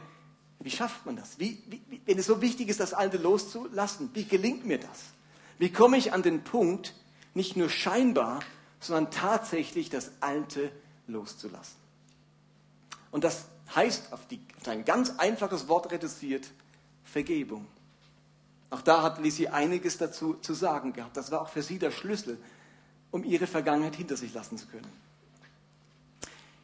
wie 0.60 0.70
schafft 0.70 1.06
man 1.06 1.16
das? 1.16 1.40
Wie, 1.40 1.62
wie, 1.68 2.02
wenn 2.06 2.18
es 2.18 2.26
so 2.26 2.42
wichtig 2.42 2.70
ist, 2.70 2.80
das 2.80 2.94
Alte 2.94 3.18
loszulassen, 3.18 4.10
wie 4.14 4.26
gelingt 4.26 4.66
mir 4.66 4.80
das? 4.80 5.14
Wie 5.60 5.72
komme 5.72 5.98
ich 5.98 6.14
an 6.14 6.24
den 6.24 6.44
Punkt, 6.44 6.96
nicht 7.34 7.58
nur 7.58 7.70
scheinbar, 7.70 8.40
sondern 8.80 9.12
tatsächlich 9.12 9.90
das 9.90 10.12
Alte 10.22 10.72
loszulassen? 11.08 11.76
Und 13.12 13.24
das 13.24 13.46
heißt 13.76 14.14
auf, 14.14 14.26
die, 14.28 14.40
auf 14.60 14.68
ein 14.68 14.86
ganz 14.86 15.12
einfaches 15.18 15.68
Wort 15.68 15.92
reduziert 15.92 16.50
Vergebung. 17.04 17.68
Auch 18.70 18.82
da 18.82 19.04
hat 19.04 19.22
Lisi 19.22 19.48
einiges 19.48 19.98
dazu 19.98 20.36
zu 20.36 20.54
sagen 20.54 20.94
gehabt. 20.94 21.16
Das 21.16 21.30
war 21.30 21.42
auch 21.42 21.50
für 21.50 21.62
sie 21.62 21.78
der 21.78 21.92
Schlüssel, 21.92 22.40
um 23.12 23.24
ihre 23.24 23.46
Vergangenheit 23.46 23.96
hinter 23.96 24.18
sich 24.18 24.34
lassen 24.34 24.58
zu 24.58 24.66
können. 24.68 24.88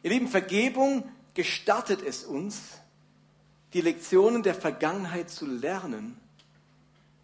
Ihr 0.02 0.10
Lieben, 0.10 0.26
Vergebung 0.26 1.04
gestattet 1.34 2.02
es 2.02 2.24
uns, 2.24 2.60
die 3.72 3.80
Lektionen 3.80 4.42
der 4.42 4.54
Vergangenheit 4.54 5.30
zu 5.30 5.46
lernen, 5.46 6.18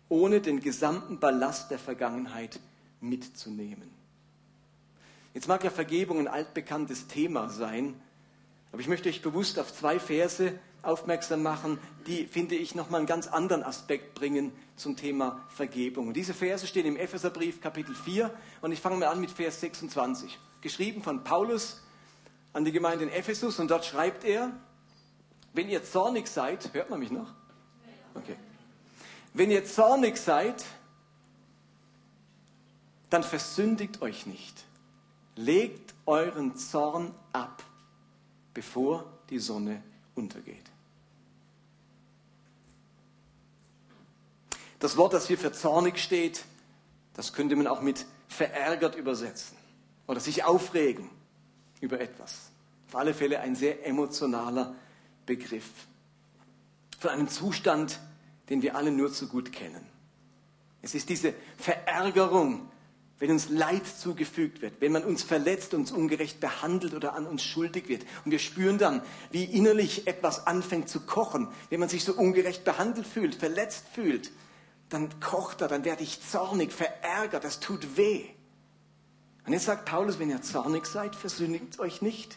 ohne 0.09 0.41
den 0.41 0.61
gesamten 0.61 1.19
Ballast 1.19 1.71
der 1.71 1.79
Vergangenheit 1.79 2.61
mitzunehmen. 3.01 3.91
Jetzt 5.35 5.49
mag 5.49 5.65
ja 5.65 5.71
Vergebung 5.71 6.21
ein 6.21 6.29
altbekanntes 6.29 7.09
Thema 7.09 7.49
sein, 7.49 8.01
aber 8.73 8.81
ich 8.81 8.89
möchte 8.89 9.09
euch 9.09 9.23
bewusst 9.23 9.59
auf 9.59 9.73
zwei 9.75 9.99
Verse 9.99 10.59
aufmerksam 10.83 11.43
machen, 11.43 11.79
die, 12.07 12.27
finde 12.27 12.55
ich, 12.55 12.75
nochmal 12.75 13.01
einen 13.01 13.07
ganz 13.07 13.27
anderen 13.27 13.63
Aspekt 13.63 14.15
bringen 14.15 14.53
zum 14.77 14.97
Thema 14.97 15.45
Vergebung. 15.49 16.09
Und 16.09 16.15
diese 16.15 16.33
Verse 16.33 16.67
stehen 16.67 16.87
im 16.87 16.97
Epheserbrief 16.97 17.61
Kapitel 17.61 17.95
4 17.95 18.33
und 18.63 18.73
ich 18.73 18.81
fange 18.81 18.97
mal 18.97 19.09
an 19.09 19.21
mit 19.21 19.31
Vers 19.31 19.61
26. 19.61 20.39
Geschrieben 20.61 21.03
von 21.03 21.25
Paulus 21.25 21.83
an 22.57 22.65
die 22.65 22.73
Gemeinde 22.73 23.05
in 23.05 23.11
Ephesus 23.11 23.59
und 23.59 23.71
dort 23.71 23.85
schreibt 23.85 24.25
er, 24.25 24.51
wenn 25.53 25.69
ihr 25.69 25.85
zornig 25.85 26.27
seid, 26.27 26.73
hört 26.73 26.89
man 26.89 26.99
mich 26.99 27.11
noch? 27.11 27.35
Okay. 28.15 28.35
Wenn 29.35 29.51
ihr 29.51 29.67
zornig 29.67 30.17
seid, 30.17 30.65
dann 33.11 33.23
versündigt 33.23 34.01
euch 34.01 34.25
nicht. 34.25 34.65
Legt 35.35 35.93
euren 36.07 36.57
Zorn 36.57 37.15
ab 37.35 37.63
bevor 38.55 39.05
die 39.29 39.39
Sonne 39.39 39.83
untergeht. 40.15 40.65
Das 44.79 44.97
Wort, 44.97 45.13
das 45.13 45.27
hier 45.27 45.37
für 45.37 45.53
zornig 45.53 45.99
steht, 45.99 46.47
das 47.13 47.35
könnte 47.35 47.55
man 47.55 47.67
auch 47.67 47.83
mit 47.83 48.07
verärgert 48.29 48.95
übersetzen 48.95 49.59
oder 50.07 50.21
sich 50.21 50.45
aufregen 50.45 51.11
über 51.87 52.01
etwas. 52.01 52.51
Auf 52.89 52.97
alle 52.97 53.15
Fälle 53.15 53.41
ein 53.41 53.57
sehr 53.57 53.87
emotionaler 53.87 54.75
Begriff. 55.25 55.71
Von 56.99 57.11
einem 57.11 57.29
Zustand, 57.29 57.99
den 58.51 58.63
wir 58.63 58.77
alle 58.77 58.93
nur 58.93 59.13
zu 59.13 59.29
gut 59.29 59.53
kennen. 59.53 59.85
Es 60.83 60.95
ist 60.95 61.09
diese 61.09 61.35
Verärgerung 61.57 62.69
wenn 63.19 63.31
uns 63.31 63.49
Leid 63.49 63.87
zugefügt 63.87 64.61
wird, 64.61 64.75
wenn 64.81 64.93
man 64.93 65.05
uns 65.05 65.23
verletzt, 65.23 65.73
uns 65.73 65.91
ungerecht 65.91 66.39
behandelt 66.41 66.93
oder 66.93 67.15
an 67.15 67.27
uns 67.27 67.43
schuldig 67.43 67.89
wird. 67.89 68.05
Und 68.25 68.31
wir 68.31 68.39
spüren 68.39 68.77
dann, 68.77 69.01
wie 69.31 69.45
innerlich 69.45 70.07
etwas 70.07 70.47
anfängt 70.47 70.91
zu 70.91 71.01
kochen. 71.01 71.49
Wenn 71.71 71.81
man 71.81 71.89
sich 71.89 72.05
so 72.05 72.13
ungerecht 72.13 72.65
behandelt 72.65 73.07
fühlt, 73.07 73.35
verletzt 73.35 73.87
fühlt, 73.95 74.33
dann 74.91 75.19
kocht 75.21 75.63
er, 75.63 75.69
dann 75.69 75.85
werde 75.85 76.03
ich 76.03 76.21
zornig, 76.23 76.73
verärgert, 76.73 77.45
das 77.45 77.59
tut 77.59 77.97
weh. 77.97 78.27
Und 79.47 79.53
jetzt 79.53 79.65
sagt 79.65 79.85
Paulus, 79.85 80.19
wenn 80.19 80.29
ihr 80.29 80.43
zornig 80.43 80.87
seid, 80.87 81.15
versündigt 81.15 81.79
euch 81.79 82.03
nicht. 82.03 82.37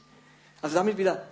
Also 0.61 0.75
damit 0.75 0.97
wieder, 0.97 1.27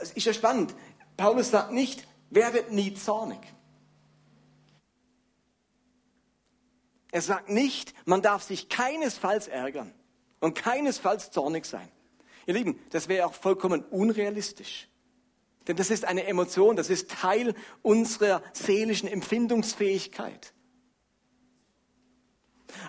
es 0.00 0.12
ist 0.12 0.26
ja 0.26 0.34
spannend. 0.34 0.74
Paulus 1.16 1.50
sagt 1.50 1.72
nicht, 1.72 2.06
werdet 2.30 2.72
nie 2.72 2.94
zornig. 2.94 3.38
Er 7.12 7.22
sagt 7.22 7.48
nicht, 7.48 7.94
man 8.06 8.22
darf 8.22 8.42
sich 8.42 8.68
keinesfalls 8.68 9.48
ärgern 9.48 9.92
und 10.40 10.54
keinesfalls 10.54 11.30
zornig 11.30 11.64
sein. 11.64 11.88
Ihr 12.46 12.54
Lieben, 12.54 12.80
das 12.90 13.08
wäre 13.08 13.26
auch 13.26 13.34
vollkommen 13.34 13.84
unrealistisch. 13.84 14.88
Denn 15.68 15.76
das 15.76 15.90
ist 15.90 16.04
eine 16.04 16.26
Emotion, 16.26 16.74
das 16.74 16.90
ist 16.90 17.10
Teil 17.10 17.54
unserer 17.82 18.42
seelischen 18.52 19.08
Empfindungsfähigkeit. 19.08 20.54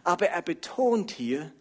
Aber 0.04 0.30
er 0.30 0.42
betont 0.42 1.12
hier, 1.12 1.52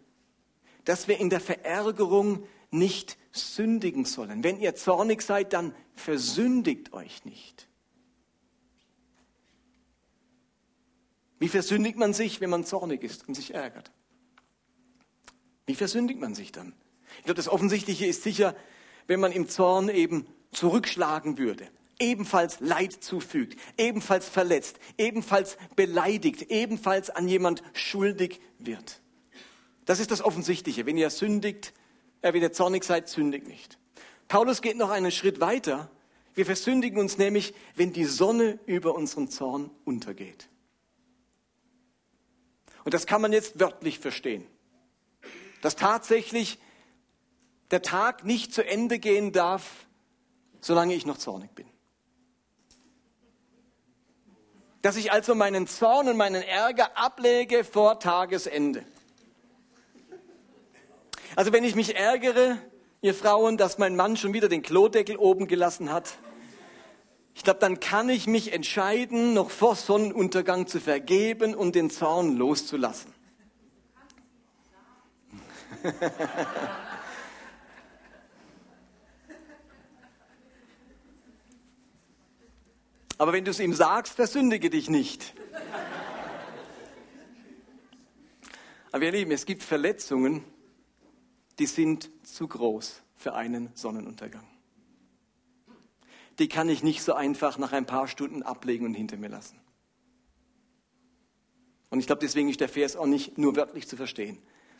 dass 0.85 1.07
wir 1.07 1.19
in 1.19 1.29
der 1.29 1.41
Verärgerung 1.41 2.47
nicht 2.71 3.17
sündigen 3.31 4.05
sollen. 4.05 4.43
Wenn 4.43 4.59
ihr 4.59 4.75
zornig 4.75 5.21
seid, 5.21 5.53
dann 5.53 5.75
versündigt 5.93 6.93
euch 6.93 7.25
nicht. 7.25 7.67
Wie 11.39 11.49
versündigt 11.49 11.97
man 11.97 12.13
sich, 12.13 12.39
wenn 12.39 12.49
man 12.49 12.65
zornig 12.65 13.03
ist 13.03 13.27
und 13.27 13.33
sich 13.33 13.53
ärgert? 13.53 13.91
Wie 15.65 15.75
versündigt 15.75 16.19
man 16.19 16.35
sich 16.35 16.51
dann? 16.51 16.73
Ich 17.17 17.23
glaube, 17.23 17.37
das 17.37 17.49
Offensichtliche 17.49 18.05
ist 18.05 18.23
sicher, 18.23 18.55
wenn 19.07 19.19
man 19.19 19.31
im 19.31 19.49
Zorn 19.49 19.89
eben 19.89 20.27
zurückschlagen 20.51 21.37
würde, 21.37 21.67
ebenfalls 22.01 22.59
Leid 22.59 22.91
zufügt, 22.91 23.57
ebenfalls 23.77 24.27
verletzt, 24.27 24.79
ebenfalls 24.97 25.57
beleidigt, 25.75 26.51
ebenfalls 26.51 27.09
an 27.09 27.29
jemand 27.29 27.63
schuldig 27.73 28.41
wird. 28.57 29.01
Das 29.85 29.99
ist 29.99 30.11
das 30.11 30.21
Offensichtliche. 30.21 30.85
Wenn 30.85 30.97
ihr 30.97 31.09
sündigt, 31.09 31.73
äh, 32.21 32.33
wenn 32.33 32.41
ihr 32.41 32.51
zornig 32.51 32.83
seid, 32.83 33.07
sündigt 33.07 33.47
nicht. 33.47 33.77
Paulus 34.27 34.61
geht 34.61 34.77
noch 34.77 34.89
einen 34.89 35.11
Schritt 35.11 35.39
weiter. 35.39 35.89
Wir 36.33 36.45
versündigen 36.45 36.99
uns 36.99 37.17
nämlich, 37.17 37.53
wenn 37.75 37.93
die 37.93 38.05
Sonne 38.05 38.59
über 38.65 38.95
unseren 38.95 39.29
Zorn 39.29 39.69
untergeht. 39.85 40.49
Und 42.83 42.93
das 42.93 43.05
kann 43.05 43.21
man 43.21 43.33
jetzt 43.33 43.59
wörtlich 43.59 43.99
verstehen. 43.99 44.45
Dass 45.61 45.75
tatsächlich 45.75 46.57
der 47.69 47.81
Tag 47.81 48.25
nicht 48.25 48.53
zu 48.53 48.65
Ende 48.65 48.99
gehen 48.99 49.31
darf, 49.31 49.87
solange 50.61 50.93
ich 50.93 51.05
noch 51.05 51.17
zornig 51.17 51.51
bin. 51.53 51.70
Dass 54.81 54.95
ich 54.95 55.11
also 55.11 55.35
meinen 55.35 55.67
Zorn 55.67 56.07
und 56.07 56.17
meinen 56.17 56.41
Ärger 56.41 56.97
ablege 56.97 57.63
vor 57.63 57.99
Tagesende. 57.99 58.83
Also 61.35 61.53
wenn 61.53 61.63
ich 61.63 61.75
mich 61.75 61.95
ärgere, 61.95 62.57
ihr 63.01 63.13
Frauen, 63.13 63.57
dass 63.57 63.77
mein 63.77 63.95
Mann 63.95 64.17
schon 64.17 64.33
wieder 64.33 64.49
den 64.49 64.63
Klodeckel 64.63 65.17
oben 65.17 65.47
gelassen 65.47 65.91
hat, 65.91 66.17
ich 67.33 67.43
glaube, 67.43 67.59
dann 67.59 67.79
kann 67.79 68.09
ich 68.09 68.27
mich 68.27 68.51
entscheiden, 68.53 69.33
noch 69.33 69.51
vor 69.51 69.75
Sonnenuntergang 69.75 70.67
zu 70.67 70.79
vergeben 70.79 71.55
und 71.55 71.75
den 71.75 71.89
Zorn 71.89 72.35
loszulassen. 72.37 73.13
Aber 83.21 83.33
wenn 83.33 83.45
du 83.45 83.51
es 83.51 83.59
ihm 83.59 83.75
sagst, 83.75 84.13
versündige 84.13 84.71
dich 84.71 84.89
nicht. 84.89 85.35
Aber 88.91 89.05
ihr 89.05 89.11
Lieben, 89.11 89.29
es 89.29 89.45
gibt 89.45 89.61
Verletzungen, 89.61 90.43
die 91.59 91.67
sind 91.67 92.09
zu 92.23 92.47
groß 92.47 93.03
für 93.13 93.35
einen 93.35 93.69
Sonnenuntergang. 93.75 94.47
Die 96.39 96.49
kann 96.49 96.67
ich 96.67 96.81
nicht 96.81 97.03
so 97.03 97.13
einfach 97.13 97.59
nach 97.59 97.73
ein 97.73 97.85
paar 97.85 98.07
Stunden 98.07 98.41
ablegen 98.41 98.87
und 98.87 98.95
hinter 98.95 99.17
mir 99.17 99.29
lassen. 99.29 99.61
Und 101.91 101.99
ich 101.99 102.07
glaube, 102.07 102.21
deswegen 102.21 102.49
ist 102.49 102.59
der 102.59 102.69
Vers 102.69 102.95
auch 102.95 103.05
nicht 103.05 103.37
nur 103.37 103.55
wörtlich 103.55 103.87
zu 103.87 103.97
verstehen. 103.97 104.39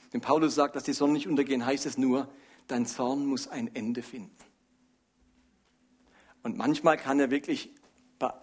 Wenn 0.10 0.22
Paulus 0.22 0.56
sagt, 0.56 0.76
dass 0.76 0.84
die 0.84 0.94
Sonne 0.94 1.14
nicht 1.14 1.28
untergehen, 1.28 1.64
heißt 1.64 1.86
es 1.86 2.00
nur, 2.00 2.28
dein 2.66 2.88
Zorn 2.88 3.24
muss 3.24 3.48
ein 3.48 3.70
Ende 3.76 4.02
finden. 4.02 4.36
Und 6.42 6.58
manchmal 6.58 6.98
kann 6.98 7.20
er 7.20 7.30
wirklich 7.30 7.76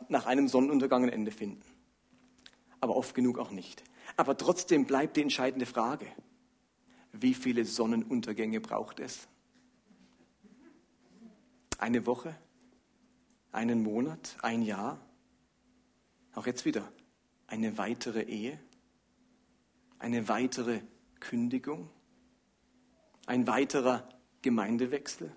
nach 0.08 0.26
einem 0.26 0.48
Sonnenuntergang 0.48 1.04
ein 1.04 1.08
Ende 1.08 1.30
finden. 1.30 1.62
Aber 2.80 2.96
oft 2.96 3.14
genug 3.14 3.38
auch 3.38 3.50
nicht. 3.50 3.82
Aber 4.16 4.36
trotzdem 4.36 4.84
bleibt 4.84 5.16
die 5.16 5.22
entscheidende 5.22 5.66
Frage. 5.66 6.06
Wie 7.12 7.34
viele 7.34 7.64
Sonnenuntergänge 7.64 8.60
braucht 8.60 9.00
es? 9.00 9.28
Eine 11.78 12.06
Woche? 12.06 12.36
Einen 13.52 13.82
Monat? 13.82 14.36
Ein 14.42 14.62
Jahr? 14.62 14.98
Auch 16.34 16.46
jetzt 16.46 16.64
wieder 16.64 16.92
eine 17.46 17.78
weitere 17.78 18.22
Ehe? 18.22 18.58
Eine 19.98 20.28
weitere 20.28 20.80
Kündigung? 21.18 21.90
Ein 23.26 23.46
weiterer 23.46 24.08
Gemeindewechsel? 24.42 25.34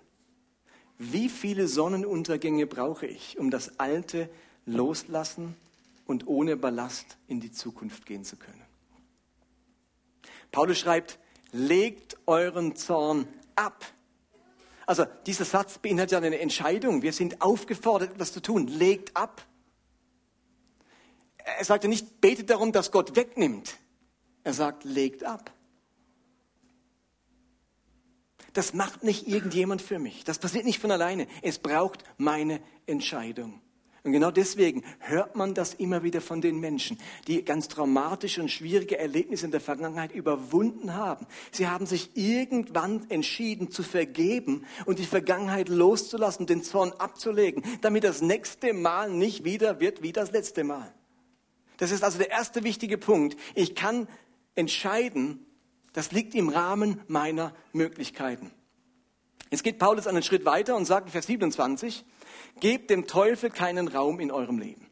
Wie 1.04 1.28
viele 1.28 1.66
Sonnenuntergänge 1.66 2.68
brauche 2.68 3.06
ich, 3.06 3.36
um 3.36 3.50
das 3.50 3.80
Alte 3.80 4.30
loslassen 4.66 5.56
und 6.06 6.28
ohne 6.28 6.56
Ballast 6.56 7.18
in 7.26 7.40
die 7.40 7.50
Zukunft 7.50 8.06
gehen 8.06 8.24
zu 8.24 8.36
können? 8.36 8.62
Paulus 10.52 10.78
schreibt, 10.78 11.18
legt 11.50 12.18
euren 12.26 12.76
Zorn 12.76 13.26
ab. 13.56 13.84
Also 14.86 15.04
dieser 15.26 15.44
Satz 15.44 15.78
beinhaltet 15.78 16.12
ja 16.12 16.18
eine 16.18 16.38
Entscheidung. 16.38 17.02
Wir 17.02 17.12
sind 17.12 17.42
aufgefordert, 17.42 18.12
etwas 18.12 18.32
zu 18.32 18.40
tun. 18.40 18.68
Legt 18.68 19.16
ab. 19.16 19.44
Er 21.38 21.64
sagt 21.64 21.82
ja 21.82 21.90
nicht, 21.90 22.20
betet 22.20 22.48
darum, 22.48 22.70
dass 22.70 22.92
Gott 22.92 23.16
wegnimmt. 23.16 23.76
Er 24.44 24.54
sagt, 24.54 24.84
legt 24.84 25.24
ab. 25.24 25.52
Das 28.52 28.74
macht 28.74 29.02
nicht 29.02 29.28
irgendjemand 29.28 29.82
für 29.82 29.98
mich. 29.98 30.24
Das 30.24 30.38
passiert 30.38 30.64
nicht 30.64 30.78
von 30.78 30.90
alleine. 30.90 31.26
Es 31.42 31.58
braucht 31.58 32.04
meine 32.18 32.60
Entscheidung. 32.86 33.60
Und 34.04 34.10
genau 34.10 34.32
deswegen 34.32 34.82
hört 34.98 35.36
man 35.36 35.54
das 35.54 35.74
immer 35.74 36.02
wieder 36.02 36.20
von 36.20 36.40
den 36.40 36.58
Menschen, 36.58 36.98
die 37.28 37.44
ganz 37.44 37.68
traumatische 37.68 38.40
und 38.40 38.50
schwierige 38.50 38.98
Erlebnisse 38.98 39.44
in 39.44 39.52
der 39.52 39.60
Vergangenheit 39.60 40.10
überwunden 40.10 40.94
haben. 40.94 41.26
Sie 41.52 41.68
haben 41.68 41.86
sich 41.86 42.10
irgendwann 42.16 43.08
entschieden 43.10 43.70
zu 43.70 43.84
vergeben 43.84 44.64
und 44.86 44.98
die 44.98 45.06
Vergangenheit 45.06 45.68
loszulassen, 45.68 46.46
den 46.46 46.64
Zorn 46.64 46.92
abzulegen, 46.98 47.62
damit 47.80 48.02
das 48.02 48.22
nächste 48.22 48.72
Mal 48.72 49.08
nicht 49.08 49.44
wieder 49.44 49.78
wird 49.78 50.02
wie 50.02 50.12
das 50.12 50.32
letzte 50.32 50.64
Mal. 50.64 50.92
Das 51.76 51.92
ist 51.92 52.02
also 52.02 52.18
der 52.18 52.30
erste 52.30 52.64
wichtige 52.64 52.98
Punkt. 52.98 53.36
Ich 53.54 53.76
kann 53.76 54.08
entscheiden, 54.56 55.46
das 55.92 56.12
liegt 56.12 56.34
im 56.34 56.48
Rahmen 56.48 57.00
meiner 57.06 57.54
Möglichkeiten. 57.72 58.50
Jetzt 59.50 59.64
geht 59.64 59.78
Paulus 59.78 60.06
einen 60.06 60.22
Schritt 60.22 60.44
weiter 60.46 60.76
und 60.76 60.86
sagt 60.86 61.06
in 61.06 61.12
Vers 61.12 61.26
27, 61.26 62.04
Gebt 62.60 62.90
dem 62.90 63.06
Teufel 63.06 63.50
keinen 63.50 63.88
Raum 63.88 64.20
in 64.20 64.30
eurem 64.30 64.58
Leben. 64.58 64.88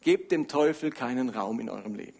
Gebt 0.00 0.32
dem 0.32 0.48
Teufel 0.48 0.90
keinen 0.90 1.28
Raum 1.28 1.60
in 1.60 1.68
eurem 1.68 1.94
Leben. 1.94 2.18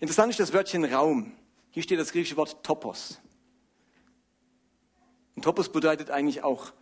Interessant 0.00 0.30
ist 0.30 0.40
das 0.40 0.52
Wörtchen 0.52 0.84
Raum. 0.84 1.32
Hier 1.70 1.82
steht 1.82 1.98
das 1.98 2.12
griechische 2.12 2.36
Wort 2.36 2.62
Topos. 2.62 3.20
Und 5.34 5.42
Topos 5.42 5.72
bedeutet 5.72 6.10
eigentlich 6.10 6.42
auch 6.42 6.72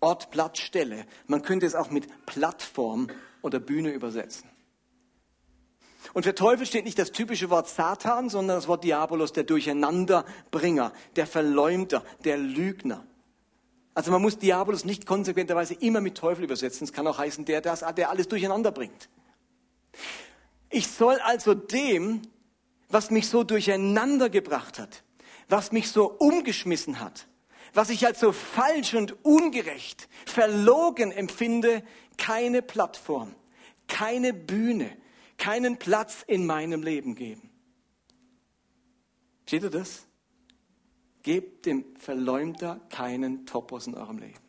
Ort, 0.00 0.30
Platz, 0.30 0.58
Stelle. 0.58 1.06
Man 1.26 1.42
könnte 1.42 1.66
es 1.66 1.74
auch 1.74 1.90
mit 1.90 2.26
Plattform 2.26 3.08
oder 3.42 3.58
Bühne 3.58 3.90
übersetzen. 3.92 4.48
Und 6.14 6.24
für 6.24 6.34
Teufel 6.34 6.66
steht 6.66 6.84
nicht 6.84 6.98
das 6.98 7.12
typische 7.12 7.50
Wort 7.50 7.68
Satan, 7.68 8.28
sondern 8.28 8.56
das 8.56 8.68
Wort 8.68 8.84
Diabolos, 8.84 9.32
der 9.32 9.44
Durcheinanderbringer, 9.44 10.92
der 11.16 11.26
Verleumder, 11.26 12.04
der 12.24 12.38
Lügner. 12.38 13.06
Also 13.94 14.10
man 14.10 14.20
muss 14.20 14.38
Diabolos 14.38 14.84
nicht 14.84 15.06
konsequenterweise 15.06 15.74
immer 15.74 16.00
mit 16.00 16.16
Teufel 16.16 16.44
übersetzen. 16.44 16.84
Es 16.84 16.92
kann 16.92 17.06
auch 17.06 17.18
heißen, 17.18 17.44
der, 17.46 17.62
das, 17.62 17.84
der 17.96 18.10
alles 18.10 18.28
durcheinander 18.28 18.70
bringt. 18.70 19.08
Ich 20.68 20.88
soll 20.88 21.18
also 21.20 21.54
dem, 21.54 22.22
was 22.88 23.10
mich 23.10 23.28
so 23.28 23.42
durcheinander 23.42 24.28
gebracht 24.28 24.78
hat, 24.78 25.02
was 25.48 25.72
mich 25.72 25.90
so 25.90 26.10
umgeschmissen 26.10 27.00
hat, 27.00 27.26
was 27.72 27.90
ich 27.90 28.06
als 28.06 28.20
so 28.20 28.32
falsch 28.32 28.94
und 28.94 29.24
ungerecht, 29.24 30.08
verlogen 30.26 31.12
empfinde, 31.12 31.82
keine 32.18 32.62
Plattform, 32.62 33.34
keine 33.86 34.32
Bühne, 34.32 34.96
keinen 35.36 35.78
Platz 35.78 36.24
in 36.26 36.46
meinem 36.46 36.82
Leben 36.82 37.14
geben. 37.14 37.50
Steht 39.46 39.62
ihr 39.62 39.70
das? 39.70 40.06
Gebt 41.22 41.66
dem 41.66 41.84
Verleumder 41.96 42.80
keinen 42.88 43.46
Topos 43.46 43.86
in 43.86 43.94
eurem 43.94 44.18
Leben. 44.18 44.40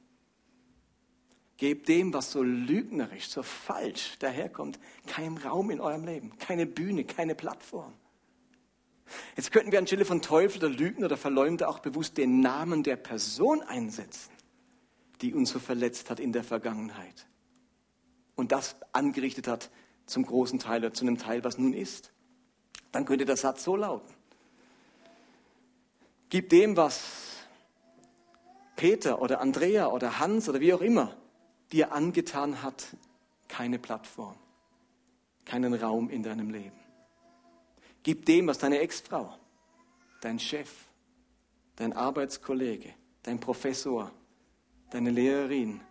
Gebt 1.57 1.87
dem, 1.87 2.13
was 2.13 2.31
so 2.31 2.43
lügnerisch, 2.43 3.29
so 3.29 3.41
falsch 3.41 4.17
daherkommt, 4.19 4.79
keinen 5.07 5.37
Raum 5.37 5.71
in 5.71 5.79
eurem 5.79 6.05
Leben, 6.05 6.37
keine 6.37 6.67
Bühne, 6.67 7.03
keine 7.03 7.33
Plattform. 7.33 7.93
Jetzt 9.35 9.51
könnten 9.51 9.71
wir 9.71 9.79
anstelle 9.79 10.05
von 10.05 10.21
Teufel 10.21 10.63
oder 10.63 10.69
Lügner 10.69 11.05
oder 11.05 11.17
Verleumder 11.17 11.69
auch 11.69 11.79
bewusst 11.79 12.17
den 12.17 12.41
Namen 12.41 12.83
der 12.83 12.95
Person 12.95 13.61
einsetzen, 13.63 14.31
die 15.21 15.33
uns 15.33 15.49
so 15.49 15.59
verletzt 15.59 16.09
hat 16.09 16.19
in 16.19 16.31
der 16.31 16.43
Vergangenheit. 16.43 17.27
Und 18.35 18.51
das 18.51 18.75
angerichtet 18.91 19.47
hat 19.47 19.71
zum 20.07 20.25
großen 20.25 20.57
Teil 20.57 20.83
oder 20.83 20.93
zu 20.93 21.05
einem 21.05 21.17
Teil, 21.17 21.43
was 21.43 21.57
nun 21.57 21.73
ist. 21.73 22.11
Dann 22.91 23.05
könnte 23.05 23.25
der 23.25 23.37
Satz 23.37 23.63
so 23.63 23.75
lauten. 23.75 24.13
Gib 26.29 26.49
dem, 26.49 26.75
was 26.75 27.37
Peter 28.75 29.21
oder 29.21 29.39
Andrea 29.39 29.87
oder 29.87 30.19
Hans 30.19 30.49
oder 30.49 30.59
wie 30.59 30.73
auch 30.73 30.81
immer 30.81 31.15
dir 31.71 31.91
angetan 31.91 32.63
hat, 32.63 32.87
keine 33.47 33.79
Plattform, 33.79 34.35
keinen 35.45 35.73
Raum 35.73 36.09
in 36.09 36.23
deinem 36.23 36.49
Leben. 36.49 36.79
Gib 38.03 38.25
dem, 38.25 38.47
was 38.47 38.57
deine 38.57 38.79
Ex-Frau, 38.79 39.33
dein 40.21 40.39
Chef, 40.39 40.69
dein 41.75 41.93
Arbeitskollege, 41.93 42.93
dein 43.23 43.39
Professor, 43.39 44.11
deine 44.91 45.09
Lehrerin, 45.09 45.81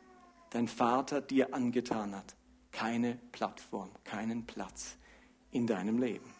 dein 0.51 0.69
Vater 0.69 1.21
dir 1.21 1.55
angetan 1.55 2.15
hat, 2.15 2.36
keine 2.77 3.19
Plattform, 3.33 3.91
keinen 4.05 4.45
Platz 4.45 4.99
in 5.51 5.67
deinem 5.67 5.99
Leben. 5.99 6.31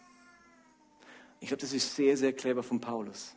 Ich 1.39 1.47
glaube, 1.47 1.61
das 1.61 1.73
ist 1.73 1.95
sehr, 1.95 2.15
sehr 2.15 2.31
clever 2.31 2.61
von 2.61 2.79
Paulus. 2.79 3.35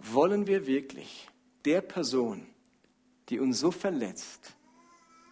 Wollen 0.00 0.48
wir 0.48 0.66
wirklich 0.66 1.28
der 1.64 1.80
Person, 1.80 2.44
die 3.28 3.38
uns 3.38 3.60
so 3.60 3.70
verletzt, 3.70 4.56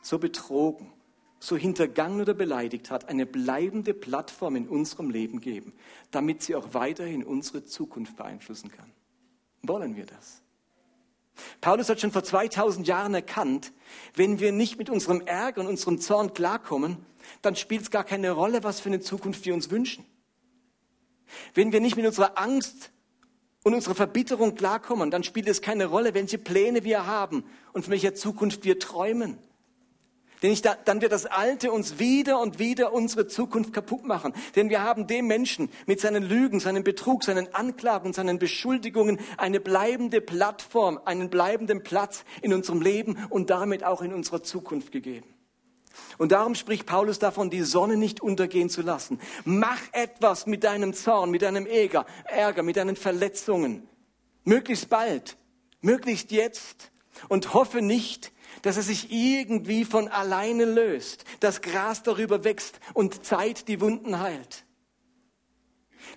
so 0.00 0.20
betrogen, 0.20 0.92
so 1.40 1.56
hintergangen 1.56 2.20
oder 2.20 2.34
beleidigt 2.34 2.92
hat, 2.92 3.08
eine 3.08 3.26
bleibende 3.26 3.92
Plattform 3.92 4.54
in 4.54 4.68
unserem 4.68 5.10
Leben 5.10 5.40
geben, 5.40 5.72
damit 6.12 6.42
sie 6.42 6.54
auch 6.54 6.72
weiterhin 6.72 7.24
unsere 7.24 7.64
Zukunft 7.64 8.16
beeinflussen 8.16 8.70
kann. 8.70 8.92
Wollen 9.62 9.96
wir 9.96 10.06
das? 10.06 10.40
Paulus 11.60 11.88
hat 11.88 12.00
schon 12.00 12.12
vor 12.12 12.24
2000 12.24 12.86
Jahren 12.86 13.14
erkannt, 13.14 13.72
wenn 14.14 14.40
wir 14.40 14.52
nicht 14.52 14.78
mit 14.78 14.90
unserem 14.90 15.20
Ärger 15.22 15.60
und 15.60 15.66
unserem 15.66 16.00
Zorn 16.00 16.34
klarkommen, 16.34 16.98
dann 17.42 17.56
spielt 17.56 17.82
es 17.82 17.90
gar 17.90 18.04
keine 18.04 18.32
Rolle, 18.32 18.64
was 18.64 18.80
für 18.80 18.88
eine 18.88 19.00
Zukunft 19.00 19.44
wir 19.44 19.54
uns 19.54 19.70
wünschen. 19.70 20.04
Wenn 21.54 21.72
wir 21.72 21.80
nicht 21.80 21.96
mit 21.96 22.06
unserer 22.06 22.38
Angst 22.38 22.90
und 23.62 23.74
unserer 23.74 23.94
Verbitterung 23.94 24.54
klarkommen, 24.54 25.10
dann 25.10 25.22
spielt 25.22 25.48
es 25.48 25.62
keine 25.62 25.86
Rolle, 25.86 26.14
welche 26.14 26.38
Pläne 26.38 26.84
wir 26.84 27.06
haben 27.06 27.44
und 27.72 27.82
von 27.82 27.92
welcher 27.92 28.14
Zukunft 28.14 28.64
wir 28.64 28.78
träumen. 28.78 29.38
Denn 30.42 30.52
ich, 30.52 30.62
dann 30.62 31.02
wird 31.02 31.12
das 31.12 31.26
Alte 31.26 31.70
uns 31.70 31.98
wieder 31.98 32.40
und 32.40 32.58
wieder 32.58 32.92
unsere 32.92 33.26
Zukunft 33.26 33.72
kaputt 33.72 34.04
machen. 34.04 34.32
Denn 34.56 34.70
wir 34.70 34.82
haben 34.82 35.06
dem 35.06 35.26
Menschen 35.26 35.70
mit 35.86 36.00
seinen 36.00 36.22
Lügen, 36.22 36.60
seinem 36.60 36.82
Betrug, 36.82 37.24
seinen 37.24 37.54
Anklagen, 37.54 38.12
seinen 38.12 38.38
Beschuldigungen 38.38 39.20
eine 39.36 39.60
bleibende 39.60 40.20
Plattform, 40.20 40.98
einen 41.04 41.28
bleibenden 41.28 41.82
Platz 41.82 42.24
in 42.40 42.54
unserem 42.54 42.80
Leben 42.80 43.18
und 43.28 43.50
damit 43.50 43.84
auch 43.84 44.00
in 44.00 44.14
unserer 44.14 44.42
Zukunft 44.42 44.92
gegeben. 44.92 45.34
Und 46.18 46.32
darum 46.32 46.54
spricht 46.54 46.86
Paulus 46.86 47.18
davon, 47.18 47.50
die 47.50 47.62
Sonne 47.62 47.96
nicht 47.96 48.20
untergehen 48.20 48.70
zu 48.70 48.82
lassen. 48.82 49.20
Mach 49.44 49.80
etwas 49.92 50.46
mit 50.46 50.64
deinem 50.64 50.94
Zorn, 50.94 51.30
mit 51.30 51.42
deinem 51.42 51.66
Ärger, 51.66 52.06
Ärger, 52.24 52.62
mit 52.62 52.76
deinen 52.76 52.96
Verletzungen. 52.96 53.88
Möglichst 54.44 54.88
bald, 54.88 55.36
möglichst 55.80 56.30
jetzt. 56.30 56.92
Und 57.28 57.52
hoffe 57.52 57.82
nicht, 57.82 58.32
dass 58.62 58.76
es 58.76 58.86
sich 58.86 59.10
irgendwie 59.10 59.84
von 59.84 60.08
alleine 60.08 60.64
löst, 60.64 61.24
das 61.40 61.62
Gras 61.62 62.02
darüber 62.02 62.44
wächst 62.44 62.80
und 62.94 63.24
Zeit 63.24 63.68
die 63.68 63.80
Wunden 63.80 64.20
heilt. 64.20 64.64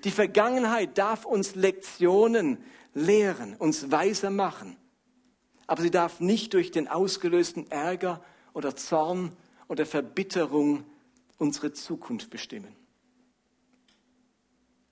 Die 0.04 0.12
Vergangenheit 0.12 0.98
darf 0.98 1.26
uns 1.26 1.56
Lektionen 1.56 2.58
lehren, 2.94 3.56
uns 3.56 3.92
weiser 3.92 4.30
machen, 4.30 4.78
aber 5.68 5.82
sie 5.82 5.92
darf 5.92 6.20
nicht 6.20 6.54
durch 6.54 6.72
den 6.72 6.88
ausgelösten 6.88 7.70
Ärger 7.72 8.24
oder 8.54 8.76
Zorn 8.76 9.36
oder 9.68 9.86
Verbitterung 9.86 10.86
unsere 11.38 11.74
Zukunft 11.74 12.30
bestimmen. 12.30 12.76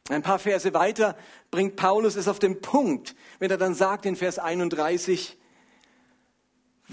Ein 0.10 0.24
paar 0.24 0.40
Verse 0.40 0.74
weiter 0.74 1.16
bringt 1.52 1.76
Paulus 1.76 2.16
es 2.16 2.28
auf 2.28 2.40
den 2.40 2.60
Punkt, 2.62 3.16
wenn 3.40 3.52
er 3.52 3.58
dann 3.58 3.74
sagt 3.74 4.06
in 4.06 4.16
Vers 4.16 4.40
31, 4.40 5.38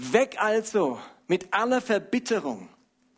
Weg 0.01 0.41
also 0.41 0.97
mit 1.27 1.53
aller 1.53 1.81
Verbitterung, 1.81 2.69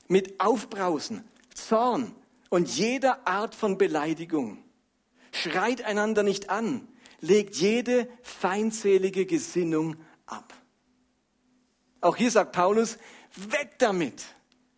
mit 0.07 0.39
Aufbrausen, 0.39 1.23
Zorn 1.53 2.15
und 2.49 2.75
jeder 2.75 3.27
Art 3.27 3.53
von 3.53 3.77
Beleidigung. 3.77 4.57
Schreit 5.31 5.83
einander 5.85 6.23
nicht 6.23 6.49
an, 6.49 6.87
legt 7.19 7.55
jede 7.55 8.09
feindselige 8.23 9.27
Gesinnung 9.27 9.95
ab. 10.25 10.55
Auch 12.01 12.15
hier 12.15 12.31
sagt 12.31 12.51
Paulus, 12.51 12.97
weg 13.35 13.77
damit. 13.77 14.25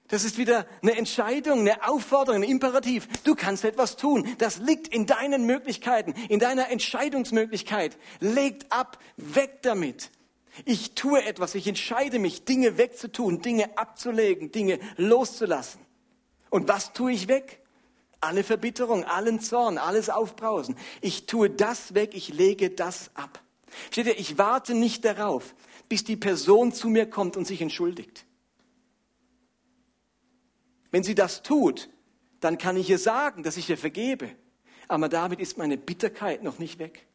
Das 0.09 0.25
ist 0.25 0.37
wieder 0.37 0.67
eine 0.81 0.97
Entscheidung, 0.97 1.61
eine 1.61 1.87
Aufforderung, 1.87 2.43
ein 2.43 2.49
Imperativ. 2.49 3.07
Du 3.23 3.33
kannst 3.33 3.63
etwas 3.63 3.95
tun. 3.95 4.35
Das 4.39 4.57
liegt 4.57 4.89
in 4.89 5.05
deinen 5.05 5.45
Möglichkeiten, 5.45 6.11
in 6.27 6.39
deiner 6.39 6.69
Entscheidungsmöglichkeit. 6.69 7.97
Legt 8.19 8.69
ab, 8.73 8.99
weg 9.15 9.61
damit. 9.61 10.11
Ich 10.65 10.93
tue 10.93 11.23
etwas, 11.23 11.55
ich 11.55 11.67
entscheide 11.67 12.19
mich, 12.19 12.45
Dinge 12.45 12.77
wegzutun, 12.77 13.41
Dinge 13.41 13.77
abzulegen, 13.77 14.51
Dinge 14.51 14.79
loszulassen. 14.97 15.81
Und 16.49 16.67
was 16.67 16.93
tue 16.93 17.11
ich 17.11 17.27
weg? 17.27 17.61
Alle 18.19 18.43
Verbitterung, 18.43 19.03
allen 19.03 19.39
Zorn, 19.39 19.77
alles 19.77 20.09
Aufbrausen. 20.09 20.77
Ich 21.01 21.25
tue 21.25 21.49
das 21.49 21.95
weg, 21.95 22.13
ich 22.13 22.29
lege 22.29 22.69
das 22.69 23.11
ab. 23.15 23.41
Steht 23.91 24.05
ihr, 24.05 24.19
ich 24.19 24.37
warte 24.37 24.75
nicht 24.75 25.03
darauf, 25.03 25.55
bis 25.89 26.03
die 26.03 26.15
Person 26.15 26.71
zu 26.71 26.87
mir 26.87 27.09
kommt 27.09 27.35
und 27.35 27.45
sich 27.45 27.61
entschuldigt. 27.61 28.25
Wenn 30.91 31.03
sie 31.03 31.15
das 31.15 31.41
tut, 31.41 31.89
dann 32.39 32.59
kann 32.59 32.77
ich 32.77 32.89
ihr 32.89 32.99
sagen, 32.99 33.41
dass 33.41 33.57
ich 33.57 33.69
ihr 33.69 33.77
vergebe. 33.77 34.29
Aber 34.87 35.09
damit 35.09 35.39
ist 35.39 35.57
meine 35.57 35.77
Bitterkeit 35.77 36.43
noch 36.43 36.59
nicht 36.59 36.77
weg. 36.77 37.07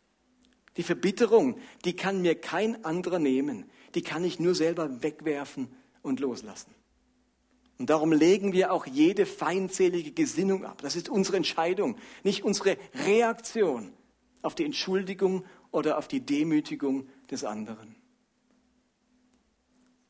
Die 0.78 0.84
Verbitterung, 0.84 1.58
die 1.84 1.96
kann 1.96 2.22
mir 2.22 2.40
kein 2.40 2.84
anderer 2.84 3.18
nehmen. 3.18 3.68
Die 3.96 4.02
kann 4.02 4.22
ich 4.22 4.38
nur 4.38 4.54
selber 4.54 5.02
wegwerfen 5.02 5.68
und 6.02 6.20
loslassen. 6.20 6.72
Und 7.78 7.90
darum 7.90 8.12
legen 8.12 8.52
wir 8.52 8.72
auch 8.72 8.86
jede 8.86 9.26
feindselige 9.26 10.12
Gesinnung 10.12 10.64
ab. 10.64 10.80
Das 10.80 10.94
ist 10.94 11.08
unsere 11.08 11.36
Entscheidung, 11.36 11.96
nicht 12.22 12.44
unsere 12.44 12.76
Reaktion 13.06 13.92
auf 14.40 14.54
die 14.54 14.64
Entschuldigung 14.64 15.44
oder 15.72 15.98
auf 15.98 16.06
die 16.06 16.20
Demütigung 16.20 17.08
des 17.28 17.42
anderen. 17.42 17.96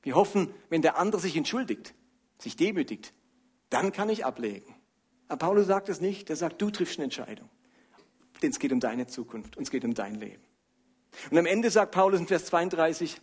Wir 0.02 0.16
hoffen, 0.16 0.52
wenn 0.68 0.82
der 0.82 0.98
andere 0.98 1.20
sich 1.20 1.36
entschuldigt, 1.36 1.94
sich 2.38 2.56
demütigt, 2.56 3.14
dann 3.70 3.90
kann 3.90 4.10
ich 4.10 4.26
ablegen. 4.26 4.74
Aber 5.28 5.38
Paulus 5.38 5.66
sagt 5.66 5.88
es 5.88 6.00
nicht. 6.02 6.28
Er 6.28 6.36
sagt, 6.36 6.60
du 6.60 6.70
triffst 6.70 6.98
eine 6.98 7.04
Entscheidung. 7.04 7.48
Denn 8.42 8.50
es 8.50 8.58
geht 8.58 8.72
um 8.72 8.80
deine 8.80 9.06
Zukunft 9.06 9.56
und 9.56 9.64
es 9.64 9.70
geht 9.70 9.84
um 9.84 9.94
dein 9.94 10.14
Leben. 10.14 10.47
Und 11.30 11.38
am 11.38 11.46
Ende 11.46 11.70
sagt 11.70 11.92
Paulus 11.92 12.20
in 12.20 12.26
Vers 12.26 12.46
32, 12.46 13.20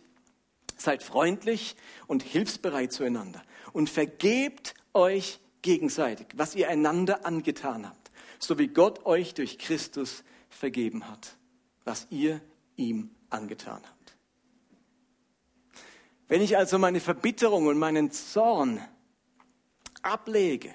seid 0.76 1.02
freundlich 1.02 1.76
und 2.06 2.22
hilfsbereit 2.22 2.92
zueinander 2.92 3.42
und 3.72 3.88
vergebt 3.90 4.74
euch 4.94 5.40
gegenseitig, 5.62 6.28
was 6.34 6.54
ihr 6.54 6.68
einander 6.68 7.26
angetan 7.26 7.88
habt, 7.88 8.10
so 8.38 8.58
wie 8.58 8.68
Gott 8.68 9.04
euch 9.06 9.34
durch 9.34 9.58
Christus 9.58 10.22
vergeben 10.48 11.08
hat, 11.08 11.36
was 11.84 12.06
ihr 12.10 12.40
ihm 12.76 13.10
angetan 13.30 13.82
habt. 13.82 14.16
Wenn 16.28 16.42
ich 16.42 16.56
also 16.56 16.78
meine 16.78 17.00
Verbitterung 17.00 17.66
und 17.66 17.78
meinen 17.78 18.10
Zorn 18.10 18.80
ablege, 20.02 20.74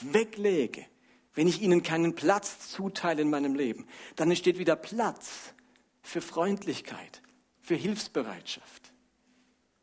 weglege, 0.00 0.86
wenn 1.34 1.46
ich 1.46 1.62
ihnen 1.62 1.82
keinen 1.82 2.14
Platz 2.14 2.70
zuteile 2.70 3.22
in 3.22 3.30
meinem 3.30 3.54
Leben, 3.54 3.86
dann 4.16 4.30
entsteht 4.30 4.58
wieder 4.58 4.76
Platz 4.76 5.54
für 6.02 6.20
Freundlichkeit, 6.20 7.22
für 7.60 7.74
Hilfsbereitschaft. 7.74 8.92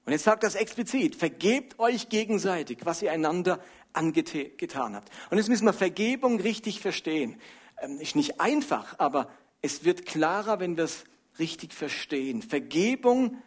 Und 0.06 0.14
jetzt 0.14 0.24
sagt 0.24 0.44
das 0.44 0.56
explizit, 0.56 1.16
vergebt 1.16 1.80
euch 1.80 2.10
gegenseitig, 2.10 2.80
was 2.84 3.02
ihr 3.02 3.12
einander 3.12 3.62
angetan 3.92 4.96
habt. 4.96 5.10
Und 5.30 5.38
jetzt 5.38 5.50
müssen 5.50 5.66
wir 5.66 5.74
Vergebung 5.74 6.40
richtig 6.40 6.80
verstehen. 6.80 7.42
Ähm, 7.82 8.00
ist 8.00 8.16
nicht 8.16 8.40
einfach, 8.40 8.98
aber 9.00 9.30
es 9.62 9.84
wird 9.84 10.06
klarer, 10.06 10.60
wenn 10.60 10.78
wir 10.78 10.86
es 10.86 11.04
richtig 11.40 11.74
verstehen. 11.74 12.42
Vergebung 12.42 13.42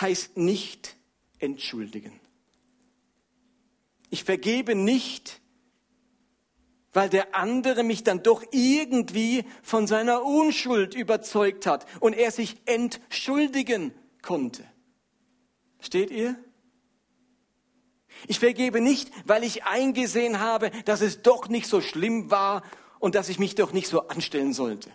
heißt 0.00 0.36
nicht 0.36 0.96
entschuldigen. 1.38 2.18
Ich 4.10 4.24
vergebe 4.24 4.74
nicht, 4.74 5.40
weil 6.94 7.10
der 7.10 7.34
andere 7.34 7.82
mich 7.82 8.04
dann 8.04 8.22
doch 8.22 8.42
irgendwie 8.52 9.44
von 9.62 9.86
seiner 9.86 10.24
Unschuld 10.24 10.94
überzeugt 10.94 11.66
hat 11.66 11.84
und 12.00 12.14
er 12.14 12.30
sich 12.30 12.56
entschuldigen 12.64 13.92
konnte. 14.22 14.64
Steht 15.80 16.10
ihr? 16.10 16.36
Ich 18.28 18.38
vergebe 18.38 18.80
nicht, 18.80 19.10
weil 19.26 19.44
ich 19.44 19.64
eingesehen 19.64 20.40
habe, 20.40 20.70
dass 20.84 21.00
es 21.00 21.22
doch 21.22 21.48
nicht 21.48 21.66
so 21.66 21.80
schlimm 21.80 22.30
war 22.30 22.62
und 23.00 23.16
dass 23.16 23.28
ich 23.28 23.38
mich 23.38 23.54
doch 23.56 23.72
nicht 23.72 23.88
so 23.88 24.08
anstellen 24.08 24.52
sollte. 24.52 24.90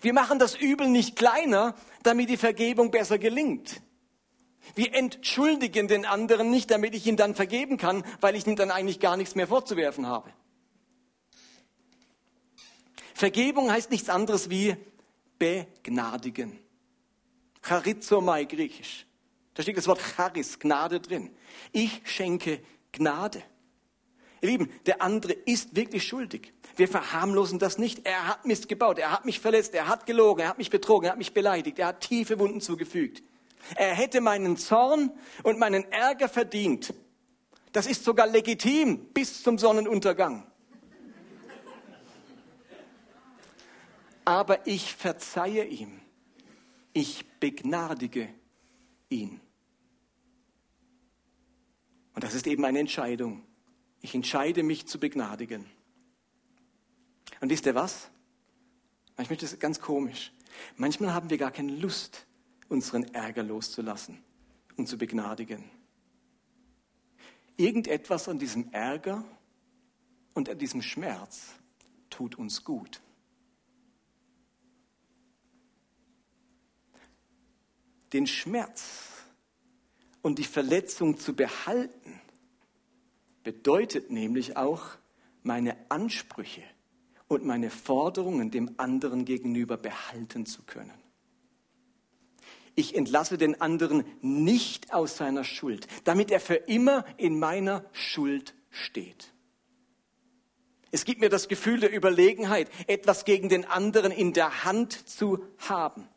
Wir 0.00 0.12
machen 0.12 0.38
das 0.38 0.54
Übel 0.54 0.88
nicht 0.88 1.16
kleiner, 1.16 1.74
damit 2.04 2.30
die 2.30 2.36
Vergebung 2.36 2.92
besser 2.92 3.18
gelingt. 3.18 3.82
Wir 4.74 4.94
entschuldigen 4.94 5.88
den 5.88 6.06
anderen 6.06 6.50
nicht, 6.50 6.70
damit 6.70 6.94
ich 6.94 7.06
ihn 7.06 7.16
dann 7.16 7.34
vergeben 7.34 7.76
kann, 7.76 8.04
weil 8.20 8.36
ich 8.36 8.46
ihm 8.46 8.56
dann 8.56 8.70
eigentlich 8.70 9.00
gar 9.00 9.16
nichts 9.16 9.34
mehr 9.34 9.46
vorzuwerfen 9.46 10.06
habe. 10.06 10.30
Vergebung 13.14 13.70
heißt 13.70 13.90
nichts 13.90 14.08
anderes 14.08 14.50
wie 14.50 14.76
begnadigen. 15.38 16.58
Charizomai 17.62 18.44
griechisch. 18.44 19.06
Da 19.54 19.62
steht 19.62 19.76
das 19.76 19.86
Wort 19.86 20.00
Charis, 20.00 20.58
Gnade 20.58 21.00
drin. 21.00 21.30
Ich 21.72 22.00
schenke 22.04 22.60
Gnade. 22.90 23.42
Ihr 24.40 24.48
Lieben, 24.48 24.72
der 24.86 25.02
andere 25.02 25.34
ist 25.34 25.76
wirklich 25.76 26.04
schuldig. 26.04 26.52
Wir 26.74 26.88
verharmlosen 26.88 27.58
das 27.58 27.78
nicht. 27.78 28.04
Er 28.06 28.26
hat 28.26 28.44
Mist 28.44 28.68
gebaut, 28.68 28.98
er 28.98 29.12
hat 29.12 29.24
mich 29.24 29.38
verletzt, 29.38 29.74
er 29.74 29.86
hat 29.86 30.06
gelogen, 30.06 30.40
er 30.40 30.48
hat 30.48 30.58
mich 30.58 30.70
betrogen, 30.70 31.06
er 31.06 31.12
hat 31.12 31.18
mich 31.18 31.32
beleidigt, 31.32 31.78
er 31.78 31.88
hat 31.88 32.00
tiefe 32.00 32.38
Wunden 32.40 32.60
zugefügt. 32.60 33.22
Er 33.76 33.94
hätte 33.94 34.20
meinen 34.20 34.56
Zorn 34.56 35.10
und 35.42 35.58
meinen 35.58 35.90
Ärger 35.92 36.28
verdient. 36.28 36.92
Das 37.72 37.86
ist 37.86 38.04
sogar 38.04 38.26
legitim 38.26 39.12
bis 39.12 39.42
zum 39.42 39.58
Sonnenuntergang. 39.58 40.46
Aber 44.24 44.66
ich 44.66 44.94
verzeihe 44.94 45.64
ihm. 45.64 46.00
Ich 46.92 47.24
begnadige 47.40 48.28
ihn. 49.08 49.40
Und 52.14 52.24
das 52.24 52.34
ist 52.34 52.46
eben 52.46 52.64
eine 52.64 52.78
Entscheidung. 52.78 53.44
Ich 54.00 54.14
entscheide 54.14 54.62
mich 54.62 54.86
zu 54.86 55.00
begnadigen. 55.00 55.66
Und 57.40 57.48
wisst 57.48 57.66
ihr 57.66 57.74
was? 57.74 58.10
Manchmal 59.16 59.36
ist 59.36 59.52
das 59.52 59.58
ganz 59.58 59.80
komisch. 59.80 60.32
Manchmal 60.76 61.14
haben 61.14 61.30
wir 61.30 61.38
gar 61.38 61.50
keine 61.50 61.72
Lust, 61.72 62.26
unseren 62.68 63.04
Ärger 63.14 63.42
loszulassen 63.42 64.22
und 64.76 64.88
zu 64.88 64.96
begnadigen. 64.98 65.64
Irgendetwas 67.56 68.28
an 68.28 68.38
diesem 68.38 68.72
Ärger 68.72 69.24
und 70.34 70.48
an 70.48 70.58
diesem 70.58 70.82
Schmerz 70.82 71.54
tut 72.08 72.36
uns 72.36 72.64
gut. 72.64 73.00
Den 78.12 78.26
Schmerz 78.26 79.08
und 80.22 80.38
die 80.38 80.44
Verletzung 80.44 81.18
zu 81.18 81.34
behalten, 81.34 82.20
bedeutet 83.42 84.10
nämlich 84.10 84.56
auch, 84.56 84.96
meine 85.42 85.76
Ansprüche 85.90 86.62
und 87.26 87.44
meine 87.44 87.70
Forderungen 87.70 88.52
dem 88.52 88.78
anderen 88.78 89.24
gegenüber 89.24 89.76
behalten 89.76 90.46
zu 90.46 90.62
können. 90.62 91.01
Ich 92.74 92.94
entlasse 92.94 93.36
den 93.36 93.60
anderen 93.60 94.04
nicht 94.20 94.94
aus 94.94 95.16
seiner 95.16 95.44
Schuld, 95.44 95.86
damit 96.04 96.30
er 96.30 96.40
für 96.40 96.54
immer 96.54 97.04
in 97.18 97.38
meiner 97.38 97.84
Schuld 97.92 98.54
steht. 98.70 99.32
Es 100.90 101.04
gibt 101.04 101.20
mir 101.20 101.30
das 101.30 101.48
Gefühl 101.48 101.80
der 101.80 101.94
Überlegenheit, 101.94 102.68
etwas 102.86 103.24
gegen 103.24 103.48
den 103.48 103.64
anderen 103.64 104.12
in 104.12 104.32
der 104.32 104.64
Hand 104.64 105.08
zu 105.08 105.42
haben. 105.58 106.08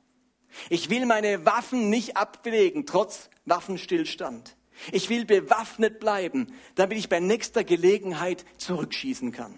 Ich 0.70 0.90
will 0.90 1.06
meine 1.06 1.46
Waffen 1.46 1.90
nicht 1.90 2.18
ablegen, 2.18 2.86
trotz 2.86 3.30
Waffenstillstand. 3.46 4.56
Ich 4.92 5.10
will 5.10 5.26
bewaffnet 5.26 6.00
bleiben, 6.00 6.54
damit 6.76 6.98
ich 6.98 7.10
bei 7.10 7.20
nächster 7.20 7.64
Gelegenheit 7.64 8.46
zurückschießen 8.58 9.32
kann. 9.32 9.58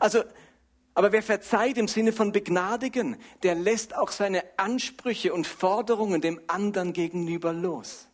Also, 0.00 0.22
aber 0.94 1.12
wer 1.12 1.22
verzeiht 1.22 1.78
im 1.78 1.88
Sinne 1.88 2.12
von 2.12 2.32
begnadigen, 2.32 3.16
der 3.42 3.54
lässt 3.54 3.96
auch 3.96 4.10
seine 4.10 4.44
Ansprüche 4.58 5.32
und 5.32 5.46
Forderungen 5.46 6.20
dem 6.20 6.40
anderen 6.48 6.92
gegenüber 6.92 7.52
los. 7.52 8.08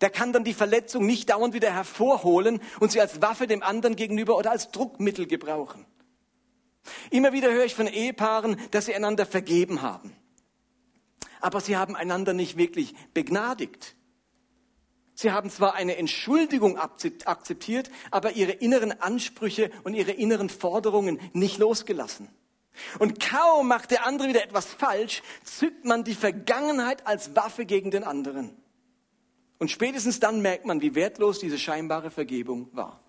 Der 0.00 0.10
kann 0.10 0.32
dann 0.32 0.44
die 0.44 0.54
Verletzung 0.54 1.06
nicht 1.06 1.30
dauernd 1.30 1.54
wieder 1.54 1.72
hervorholen 1.72 2.60
und 2.78 2.92
sie 2.92 3.00
als 3.00 3.22
Waffe 3.22 3.46
dem 3.46 3.62
anderen 3.62 3.96
gegenüber 3.96 4.36
oder 4.36 4.50
als 4.50 4.70
Druckmittel 4.70 5.26
gebrauchen. 5.26 5.86
Immer 7.10 7.32
wieder 7.32 7.50
höre 7.52 7.64
ich 7.64 7.74
von 7.74 7.86
Ehepaaren, 7.86 8.60
dass 8.70 8.86
sie 8.86 8.94
einander 8.94 9.26
vergeben 9.26 9.82
haben. 9.82 10.14
Aber 11.40 11.60
sie 11.60 11.76
haben 11.76 11.96
einander 11.96 12.32
nicht 12.32 12.56
wirklich 12.56 12.94
begnadigt. 13.14 13.96
Sie 15.14 15.30
haben 15.30 15.48
zwar 15.48 15.74
eine 15.74 15.96
Entschuldigung 15.96 16.76
akzeptiert, 16.76 17.90
aber 18.10 18.32
ihre 18.32 18.52
inneren 18.52 19.00
Ansprüche 19.00 19.70
und 19.84 19.94
ihre 19.94 20.10
inneren 20.10 20.48
Forderungen 20.48 21.20
nicht 21.32 21.58
losgelassen. 21.58 22.28
Und 22.98 23.20
kaum 23.20 23.68
macht 23.68 23.92
der 23.92 24.04
andere 24.06 24.28
wieder 24.28 24.42
etwas 24.42 24.66
falsch, 24.66 25.22
zückt 25.44 25.84
man 25.84 26.02
die 26.02 26.14
Vergangenheit 26.14 27.06
als 27.06 27.36
Waffe 27.36 27.64
gegen 27.64 27.92
den 27.92 28.02
anderen. 28.02 28.56
Und 29.58 29.70
spätestens 29.70 30.18
dann 30.18 30.42
merkt 30.42 30.66
man, 30.66 30.80
wie 30.82 30.96
wertlos 30.96 31.38
diese 31.38 31.58
scheinbare 31.58 32.10
Vergebung 32.10 32.68
war. 32.72 33.00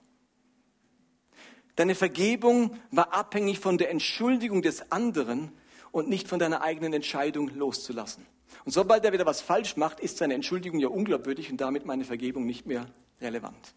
Deine 1.76 1.96
Vergebung 1.96 2.80
war 2.92 3.14
abhängig 3.14 3.60
von 3.60 3.78
der 3.78 3.90
Entschuldigung 3.90 4.62
des 4.62 4.92
anderen 4.92 5.52
und 5.92 6.08
nicht 6.08 6.28
von 6.28 6.40
deiner 6.40 6.62
eigenen 6.62 6.94
Entscheidung 6.94 7.50
loszulassen. 7.50 8.26
Und 8.66 8.72
sobald 8.72 9.06
er 9.06 9.14
wieder 9.14 9.28
was 9.28 9.42
falsch 9.42 9.78
macht, 9.78 10.00
ist 10.00 10.18
seine 10.18 10.34
Entschuldigung 10.34 10.80
ja 10.80 10.88
unglaubwürdig 10.88 11.52
und 11.52 11.62
damit 11.62 11.86
meine 11.86 12.04
Vergebung 12.04 12.46
nicht 12.46 12.66
mehr 12.66 12.88
relevant. 13.22 13.76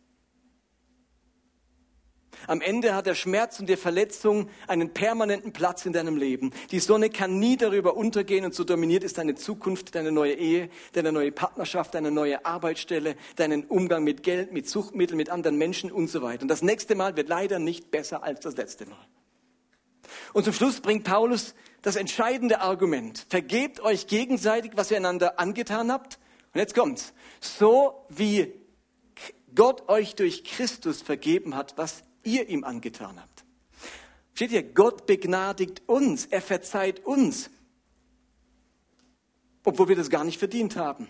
Am 2.46 2.60
Ende 2.60 2.94
hat 2.94 3.06
der 3.06 3.14
Schmerz 3.14 3.60
und 3.60 3.68
die 3.68 3.76
Verletzung 3.76 4.48
einen 4.68 4.94
permanenten 4.94 5.52
Platz 5.52 5.84
in 5.84 5.92
deinem 5.92 6.16
Leben. 6.16 6.52
Die 6.70 6.78
Sonne 6.78 7.10
kann 7.10 7.38
nie 7.38 7.56
darüber 7.56 7.96
untergehen 7.96 8.44
und 8.44 8.54
so 8.54 8.64
dominiert 8.64 9.04
ist 9.04 9.18
deine 9.18 9.34
Zukunft, 9.34 9.94
deine 9.94 10.12
neue 10.12 10.34
Ehe, 10.34 10.70
deine 10.92 11.12
neue 11.12 11.32
Partnerschaft, 11.32 11.94
deine 11.94 12.10
neue 12.10 12.46
Arbeitsstelle, 12.46 13.16
deinen 13.36 13.64
Umgang 13.64 14.04
mit 14.04 14.22
Geld, 14.22 14.52
mit 14.52 14.68
Suchtmitteln, 14.68 15.16
mit 15.16 15.30
anderen 15.30 15.58
Menschen 15.58 15.90
und 15.90 16.08
so 16.08 16.22
weiter. 16.22 16.42
Und 16.42 16.48
das 16.48 16.62
nächste 16.62 16.94
Mal 16.94 17.16
wird 17.16 17.28
leider 17.28 17.58
nicht 17.58 17.90
besser 17.90 18.22
als 18.22 18.40
das 18.40 18.56
letzte 18.56 18.86
Mal. 18.86 19.06
Und 20.32 20.44
zum 20.44 20.54
Schluss 20.54 20.80
bringt 20.80 21.04
Paulus 21.04 21.54
das 21.82 21.96
entscheidende 21.96 22.60
Argument. 22.60 23.26
Vergebt 23.28 23.80
euch 23.80 24.06
gegenseitig, 24.06 24.72
was 24.74 24.90
ihr 24.90 24.96
einander 24.96 25.38
angetan 25.38 25.92
habt. 25.92 26.18
Und 26.52 26.60
jetzt 26.60 26.74
kommt's. 26.74 27.12
So 27.40 28.04
wie 28.08 28.52
Gott 29.54 29.88
euch 29.88 30.14
durch 30.14 30.44
Christus 30.44 31.02
vergeben 31.02 31.54
hat, 31.54 31.78
was 31.78 32.02
ihr 32.24 32.48
ihm 32.48 32.64
angetan 32.64 33.20
habt. 33.20 33.44
Steht 34.34 34.50
hier, 34.50 34.62
Gott 34.62 35.06
begnadigt 35.06 35.82
uns, 35.86 36.26
er 36.26 36.40
verzeiht 36.40 37.04
uns, 37.04 37.50
obwohl 39.64 39.88
wir 39.88 39.96
das 39.96 40.10
gar 40.10 40.24
nicht 40.24 40.38
verdient 40.38 40.76
haben. 40.76 41.08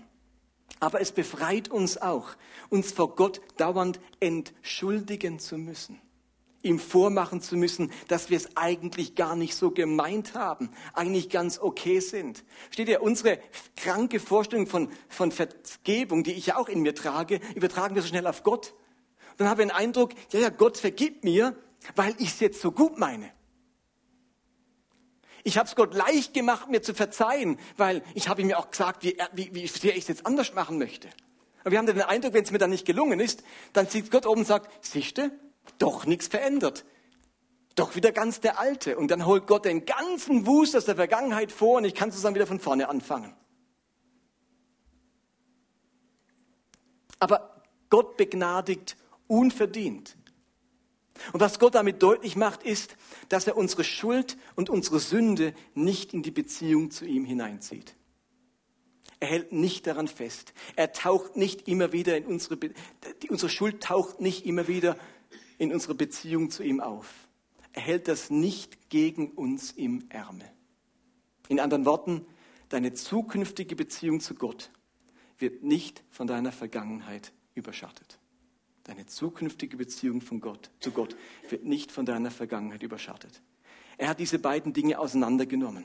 Aber 0.81 1.01
es 1.01 1.13
befreit 1.13 1.69
uns 1.69 1.99
auch, 1.99 2.31
uns 2.71 2.93
vor 2.93 3.17
Gott 3.17 3.41
dauernd 3.57 4.01
entschuldigen 4.21 5.39
zu 5.39 5.59
müssen 5.59 6.01
ihm 6.69 6.79
vormachen 6.79 7.41
zu 7.41 7.57
müssen, 7.57 7.91
dass 8.07 8.31
wir 8.31 8.37
es 8.37 8.57
eigentlich 8.57 9.15
gar 9.15 9.35
nicht 9.35 9.55
so 9.55 9.71
gemeint 9.71 10.35
haben, 10.35 10.71
eigentlich 10.93 11.31
ganz 11.31 11.59
okay 11.59 12.01
sind. 12.01 12.45
Steht 12.71 12.89
ja, 12.89 13.01
unsere 13.01 13.39
kranke 13.77 14.21
Vorstellung 14.21 14.67
von, 14.67 14.91
von 15.09 15.33
Vergebung, 15.33 16.23
die 16.23 16.33
ich 16.33 16.47
ja 16.47 16.57
auch 16.57 16.69
in 16.69 16.81
mir 16.81 16.95
trage, 16.95 17.41
übertragen 17.55 17.95
wir 17.95 18.03
so 18.03 18.09
schnell 18.09 18.27
auf 18.27 18.43
Gott. 18.43 18.75
Dann 19.39 19.49
habe 19.49 19.63
ich 19.63 19.69
den 19.69 19.77
Eindruck, 19.77 20.13
ja, 20.31 20.41
ja, 20.41 20.49
Gott 20.51 20.79
vergibt 20.79 21.25
mir, 21.25 21.57
weil 21.97 22.15
ich 22.19 22.29
es 22.29 22.41
jetzt 22.41 22.61
so 22.61 22.73
gut 22.73 22.99
meine. 22.99 23.33
Ich 25.45 25.57
habe 25.57 25.69
es 25.69 25.77
Gott 25.77 25.95
leicht 25.95 26.35
gemacht, 26.35 26.69
mir 26.69 26.83
zu 26.83 26.93
verzeihen, 26.93 27.59
weil 27.77 28.03
ich 28.15 28.29
habe 28.29 28.43
ihm 28.43 28.51
ja 28.51 28.59
auch 28.59 28.71
gesagt, 28.71 29.03
wie, 29.05 29.17
wie, 29.33 29.55
wie 29.55 29.67
sehr 29.67 29.93
ich 29.93 30.03
es 30.03 30.09
jetzt 30.09 30.27
anders 30.27 30.55
machen 30.55 30.79
möchte. 30.79 31.09
Aber 31.61 31.71
wir 31.71 31.79
haben 31.79 31.87
den 31.87 32.03
Eindruck, 32.03 32.35
wenn 32.35 32.45
es 32.45 32.51
mir 32.51 32.59
dann 32.59 32.71
nicht 32.71 32.87
gelungen 32.87 33.21
ist, 33.21 33.43
dann 33.73 33.87
sieht 33.87 34.11
Gott 34.11 34.27
oben 34.27 34.41
und 34.41 34.47
sagt, 34.47 34.85
siehste, 34.85 35.31
doch 35.79 36.07
nichts 36.07 36.29
verändert. 36.29 36.85
Doch 37.75 37.95
wieder 37.95 38.11
ganz 38.11 38.41
der 38.41 38.59
Alte. 38.59 38.99
Und 38.99 39.11
dann 39.11 39.25
holt 39.25 39.47
Gott 39.47 39.65
den 39.65 39.85
ganzen 39.85 40.47
Wust 40.47 40.77
aus 40.77 40.85
der 40.85 40.97
Vergangenheit 40.97 41.53
vor 41.53 41.77
und 41.77 41.85
ich 41.85 41.95
kann 41.95 42.11
zusammen 42.11 42.35
wieder 42.35 42.47
von 42.47 42.61
vorne 42.61 42.89
anfangen. 42.89 43.35
Aber 47.21 47.63
Gott 47.89 48.17
begnadigt 48.17 48.97
unverdient. 49.27 50.17
Und 51.33 51.41
was 51.41 51.59
Gott 51.59 51.75
damit 51.75 52.03
deutlich 52.03 52.37
macht, 52.37 52.63
ist, 52.63 52.97
dass 53.29 53.47
er 53.47 53.57
unsere 53.57 53.85
Schuld 53.85 54.37
und 54.55 54.71
unsere 54.71 55.01
Sünde 55.01 55.55
nicht 55.75 56.15
in 56.15 56.23
die 56.23 56.31
Beziehung 56.31 56.91
zu 56.91 57.05
ihm 57.05 57.25
hineinzieht. 57.25 57.95
Er 59.21 59.29
hält 59.29 59.53
nicht 59.53 59.87
daran 59.87 60.07
fest. 60.07 60.53
Er 60.77 60.93
taucht 60.93 61.37
nicht 61.37 61.67
immer 61.67 61.93
wieder 61.93 62.17
in 62.17 62.27
unsere, 62.27 62.59
unsere 63.29 63.51
Schuld 63.51 63.83
taucht 63.83 64.21
nicht 64.21 64.47
immer 64.47 64.69
wieder 64.69 64.97
in 65.59 65.73
unserer 65.73 65.95
Beziehung 65.95 66.51
zu 66.51 66.63
ihm 66.63 66.81
auf. 66.81 67.29
Er 67.73 67.83
hält 67.83 68.09
das 68.09 68.31
nicht 68.31 68.89
gegen 68.89 69.31
uns 69.33 69.73
im 69.73 70.07
Ärmel. 70.09 70.51
In 71.49 71.61
anderen 71.61 71.85
Worten, 71.85 72.25
deine 72.69 72.95
zukünftige 72.95 73.77
Beziehung 73.77 74.21
zu 74.21 74.35
Gott 74.35 74.71
wird 75.39 75.63
nicht 75.63 76.03
von 76.11 76.27
deiner 76.27 76.53
Vergangenheit 76.53 77.33
überschattet. 77.55 78.19
Deine 78.85 79.07
zukünftige 79.07 79.77
Beziehung 79.77 80.21
von 80.21 80.41
Gott, 80.41 80.71
zu 80.81 80.91
Gott 80.91 81.17
wird 81.49 81.65
nicht 81.65 81.93
von 81.93 82.07
deiner 82.07 82.31
Vergangenheit 82.31 82.83
überschattet. 82.83 83.43
Er 83.99 84.09
hat 84.09 84.21
diese 84.21 84.39
beiden 84.39 84.73
Dinge 84.73 84.99
auseinandergenommen 84.99 85.85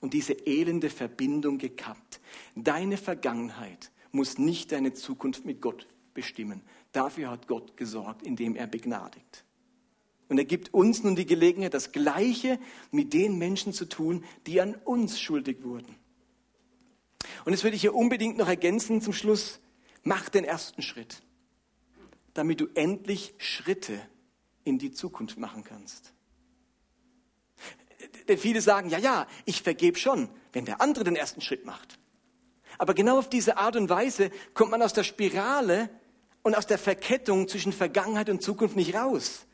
und 0.00 0.14
diese 0.14 0.32
elende 0.32 0.90
Verbindung 0.90 1.58
gekappt. 1.58 2.20
Deine 2.54 2.96
Vergangenheit 2.96 3.90
muss 4.12 4.38
nicht 4.38 4.72
deine 4.72 4.92
Zukunft 4.92 5.44
mit 5.44 5.60
Gott 5.60 5.86
bestimmen. 6.14 6.62
Dafür 6.92 7.30
hat 7.30 7.48
Gott 7.48 7.76
gesorgt, 7.76 8.22
indem 8.22 8.54
er 8.54 8.66
begnadigt. 8.66 9.44
Und 10.28 10.38
er 10.38 10.44
gibt 10.44 10.72
uns 10.72 11.02
nun 11.02 11.16
die 11.16 11.26
Gelegenheit, 11.26 11.74
das 11.74 11.92
Gleiche 11.92 12.58
mit 12.90 13.12
den 13.12 13.38
Menschen 13.38 13.72
zu 13.72 13.86
tun, 13.86 14.24
die 14.46 14.60
an 14.60 14.74
uns 14.74 15.20
schuldig 15.20 15.62
wurden. 15.62 15.94
Und 17.44 17.52
jetzt 17.52 17.64
würde 17.64 17.76
ich 17.76 17.82
hier 17.82 17.94
unbedingt 17.94 18.36
noch 18.36 18.48
ergänzen 18.48 19.00
zum 19.00 19.12
Schluss, 19.12 19.60
mach 20.02 20.28
den 20.28 20.44
ersten 20.44 20.82
Schritt, 20.82 21.22
damit 22.34 22.60
du 22.60 22.68
endlich 22.74 23.34
Schritte 23.38 24.00
in 24.64 24.78
die 24.78 24.92
Zukunft 24.92 25.38
machen 25.38 25.64
kannst. 25.64 26.12
Denn 28.28 28.38
viele 28.38 28.60
sagen, 28.60 28.88
ja, 28.88 28.98
ja, 28.98 29.26
ich 29.44 29.62
vergebe 29.62 29.98
schon, 29.98 30.28
wenn 30.52 30.64
der 30.64 30.80
andere 30.80 31.04
den 31.04 31.16
ersten 31.16 31.40
Schritt 31.40 31.64
macht. 31.64 31.98
Aber 32.78 32.94
genau 32.94 33.18
auf 33.18 33.28
diese 33.28 33.58
Art 33.58 33.76
und 33.76 33.88
Weise 33.88 34.30
kommt 34.54 34.70
man 34.70 34.82
aus 34.82 34.92
der 34.92 35.04
Spirale 35.04 35.90
und 36.42 36.54
aus 36.56 36.66
der 36.66 36.78
Verkettung 36.78 37.48
zwischen 37.48 37.72
Vergangenheit 37.72 38.28
und 38.28 38.42
Zukunft 38.42 38.76
nicht 38.76 38.94
raus. 38.94 39.46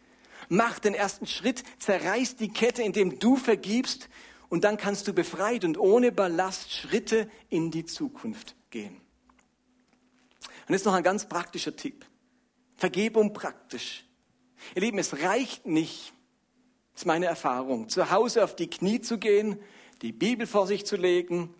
Mach 0.48 0.78
den 0.78 0.94
ersten 0.94 1.26
Schritt, 1.26 1.62
zerreiß 1.78 2.36
die 2.36 2.48
Kette, 2.48 2.82
indem 2.82 3.18
du 3.18 3.36
vergibst 3.36 4.08
Und 4.48 4.64
dann 4.64 4.78
kannst 4.78 5.06
du 5.06 5.12
befreit 5.12 5.64
und 5.64 5.78
ohne 5.78 6.10
Ballast 6.10 6.72
Schritte 6.72 7.30
in 7.50 7.70
die 7.70 7.84
Zukunft 7.84 8.56
gehen. 8.70 9.00
Und 10.66 10.74
jetzt 10.74 10.86
noch 10.86 10.94
ein 10.94 11.02
ganz 11.02 11.28
praktischer 11.28 11.76
Tipp. 11.76 12.06
Vergebung 12.76 13.32
praktisch. 13.32 14.04
Ihr 14.74 14.82
Lieben, 14.82 14.98
es 14.98 15.20
reicht 15.22 15.66
nicht, 15.66 16.12
ist 16.94 17.06
meine 17.06 17.26
Erfahrung, 17.26 17.88
zu 17.88 18.10
Hause 18.10 18.44
auf 18.44 18.56
die 18.56 18.68
Knie 18.68 19.00
zu 19.00 19.18
gehen, 19.18 19.60
die 20.02 20.12
Bibel 20.12 20.46
vor 20.46 20.66
sich 20.66 20.86
zu 20.86 20.96
legen 20.96 21.54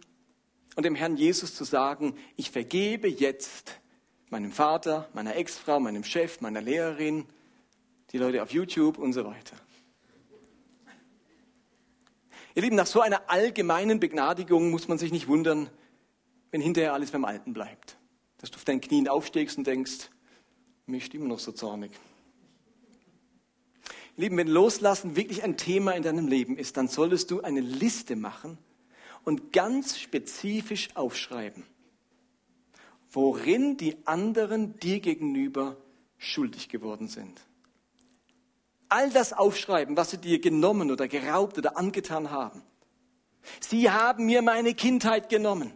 und 0.77 0.85
dem 0.85 0.95
Herrn 0.95 1.17
Jesus 1.17 1.55
zu 1.55 1.65
sagen, 1.65 2.15
ich 2.37 2.51
vergebe 2.51 3.09
jetzt 3.09 3.81
meinem 4.31 4.53
Vater, 4.53 5.09
meiner 5.15 5.37
Ex-Frau, 5.37 5.81
meinem 5.81 6.05
Chef, 6.05 6.41
meiner 6.41 6.61
Lehrerin, 6.61 7.27
die 8.13 8.19
Leute 8.19 8.43
auf 8.43 8.53
YouTube 8.53 8.99
und 8.99 9.13
so 9.13 9.25
weiter. 9.25 9.57
Ihr 12.55 12.63
Lieben, 12.63 12.77
nach 12.77 12.87
so 12.87 13.01
einer 13.01 13.31
allgemeinen 13.31 14.01
Begnadigung 14.01 14.71
muss 14.71 14.89
man 14.89 14.99
sich 14.99 15.13
nicht 15.13 15.29
wundern, 15.29 15.71
wenn 16.51 16.61
hinterher 16.61 16.93
alles 16.93 17.11
beim 17.11 17.25
Alten 17.25 17.53
bleibt. 17.53 17.97
Dass 18.39 18.51
du 18.51 18.57
auf 18.57 18.65
deinen 18.65 18.81
Knien 18.81 19.09
aufstehst 19.09 19.59
und 19.59 19.67
denkst, 19.67 20.11
mir 20.87 20.99
ist 20.99 21.15
immer 21.15 21.29
noch 21.29 21.39
so 21.39 21.53
zornig. 21.53 21.93
Ihr 24.17 24.25
Lieben, 24.25 24.37
wenn 24.37 24.49
Loslassen 24.49 25.15
wirklich 25.15 25.45
ein 25.45 25.57
Thema 25.57 25.93
in 25.93 26.03
deinem 26.03 26.27
Leben 26.27 26.57
ist, 26.57 26.77
dann 26.77 26.89
solltest 26.89 27.31
du 27.31 27.43
eine 27.43 27.61
Liste 27.61 28.17
machen 28.17 28.59
und 29.25 29.53
ganz 29.53 29.99
spezifisch 29.99 30.89
aufschreiben, 30.95 31.65
worin 33.11 33.77
die 33.77 33.97
anderen 34.07 34.79
dir 34.79 35.01
gegenüber 35.01 35.77
schuldig 36.19 36.69
geworden 36.69 37.09
sind. 37.09 37.41
All 38.89 39.11
das 39.11 39.33
aufschreiben, 39.33 39.97
was 39.97 40.11
sie 40.11 40.19
dir 40.19 40.41
genommen 40.41 40.91
oder 40.91 41.09
geraubt 41.09 41.59
oder 41.59 41.77
angetan 41.77 42.31
haben. 42.31 42.63
Sie 43.61 43.91
haben 43.91 44.27
mir 44.27 44.43
meine 44.43 44.75
Kindheit 44.75 45.29
genommen. 45.29 45.73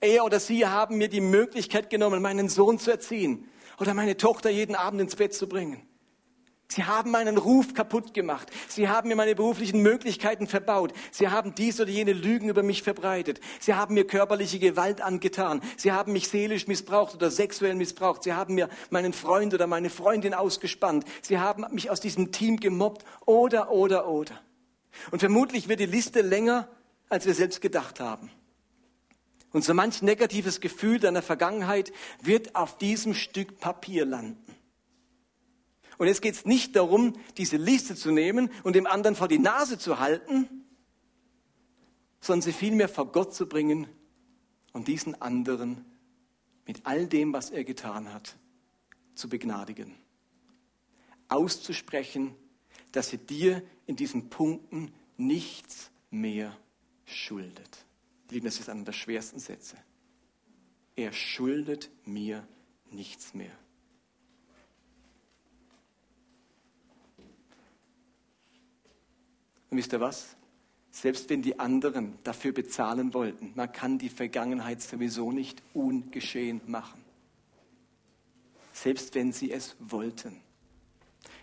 Er 0.00 0.24
oder 0.24 0.40
sie 0.40 0.66
haben 0.66 0.98
mir 0.98 1.08
die 1.08 1.20
Möglichkeit 1.20 1.90
genommen, 1.90 2.22
meinen 2.22 2.48
Sohn 2.48 2.78
zu 2.78 2.90
erziehen 2.90 3.48
oder 3.78 3.94
meine 3.94 4.16
Tochter 4.16 4.50
jeden 4.50 4.74
Abend 4.74 5.00
ins 5.00 5.16
Bett 5.16 5.34
zu 5.34 5.48
bringen. 5.48 5.86
Sie 6.72 6.84
haben 6.84 7.10
meinen 7.10 7.36
Ruf 7.36 7.74
kaputt 7.74 8.14
gemacht. 8.14 8.50
Sie 8.66 8.88
haben 8.88 9.08
mir 9.08 9.14
meine 9.14 9.34
beruflichen 9.34 9.82
Möglichkeiten 9.82 10.46
verbaut. 10.46 10.94
Sie 11.10 11.28
haben 11.28 11.54
dies 11.54 11.78
oder 11.82 11.90
jene 11.90 12.14
Lügen 12.14 12.48
über 12.48 12.62
mich 12.62 12.82
verbreitet. 12.82 13.40
Sie 13.60 13.74
haben 13.74 13.92
mir 13.92 14.06
körperliche 14.06 14.58
Gewalt 14.58 15.02
angetan. 15.02 15.60
Sie 15.76 15.92
haben 15.92 16.14
mich 16.14 16.28
seelisch 16.28 16.68
missbraucht 16.68 17.14
oder 17.14 17.30
sexuell 17.30 17.74
missbraucht. 17.74 18.22
Sie 18.22 18.32
haben 18.32 18.54
mir 18.54 18.70
meinen 18.88 19.12
Freund 19.12 19.52
oder 19.52 19.66
meine 19.66 19.90
Freundin 19.90 20.32
ausgespannt. 20.32 21.04
Sie 21.20 21.38
haben 21.38 21.66
mich 21.72 21.90
aus 21.90 22.00
diesem 22.00 22.32
Team 22.32 22.58
gemobbt 22.58 23.04
oder, 23.26 23.70
oder, 23.70 24.08
oder. 24.08 24.40
Und 25.10 25.18
vermutlich 25.18 25.68
wird 25.68 25.80
die 25.80 25.84
Liste 25.84 26.22
länger, 26.22 26.68
als 27.10 27.26
wir 27.26 27.34
selbst 27.34 27.60
gedacht 27.60 28.00
haben. 28.00 28.30
Und 29.52 29.62
so 29.62 29.74
manch 29.74 30.00
negatives 30.00 30.62
Gefühl 30.62 31.00
deiner 31.00 31.20
Vergangenheit 31.20 31.92
wird 32.22 32.56
auf 32.56 32.78
diesem 32.78 33.12
Stück 33.12 33.60
Papier 33.60 34.06
landen. 34.06 34.51
Und 35.98 36.06
jetzt 36.06 36.22
geht 36.22 36.34
es 36.34 36.44
nicht 36.44 36.76
darum, 36.76 37.14
diese 37.36 37.56
Liste 37.56 37.94
zu 37.94 38.10
nehmen 38.10 38.50
und 38.62 38.74
dem 38.74 38.86
anderen 38.86 39.16
vor 39.16 39.28
die 39.28 39.38
Nase 39.38 39.78
zu 39.78 39.98
halten, 39.98 40.48
sondern 42.20 42.42
sie 42.42 42.52
vielmehr 42.52 42.88
vor 42.88 43.10
Gott 43.12 43.34
zu 43.34 43.48
bringen 43.48 43.86
und 44.72 44.88
diesen 44.88 45.20
anderen 45.20 45.84
mit 46.66 46.86
all 46.86 47.06
dem, 47.06 47.32
was 47.32 47.50
er 47.50 47.64
getan 47.64 48.12
hat, 48.12 48.36
zu 49.14 49.28
begnadigen. 49.28 49.94
Auszusprechen, 51.28 52.34
dass 52.92 53.12
er 53.12 53.18
dir 53.18 53.62
in 53.86 53.96
diesen 53.96 54.30
Punkten 54.30 54.92
nichts 55.16 55.90
mehr 56.10 56.56
schuldet. 57.04 57.84
Lieben, 58.30 58.46
das 58.46 58.60
ist 58.60 58.68
einer 58.68 58.84
der 58.84 58.92
schwersten 58.92 59.38
Sätze. 59.38 59.76
Er 60.96 61.12
schuldet 61.12 61.90
mir 62.04 62.46
nichts 62.90 63.34
mehr. 63.34 63.52
Und 69.72 69.78
wisst 69.78 69.94
ihr 69.94 70.00
was? 70.00 70.36
Selbst 70.90 71.30
wenn 71.30 71.40
die 71.40 71.58
anderen 71.58 72.18
dafür 72.24 72.52
bezahlen 72.52 73.14
wollten, 73.14 73.52
man 73.54 73.72
kann 73.72 73.96
die 73.96 74.10
Vergangenheit 74.10 74.82
sowieso 74.82 75.32
nicht 75.32 75.62
ungeschehen 75.72 76.60
machen. 76.66 77.02
Selbst 78.74 79.14
wenn 79.14 79.32
sie 79.32 79.50
es 79.50 79.74
wollten. 79.80 80.42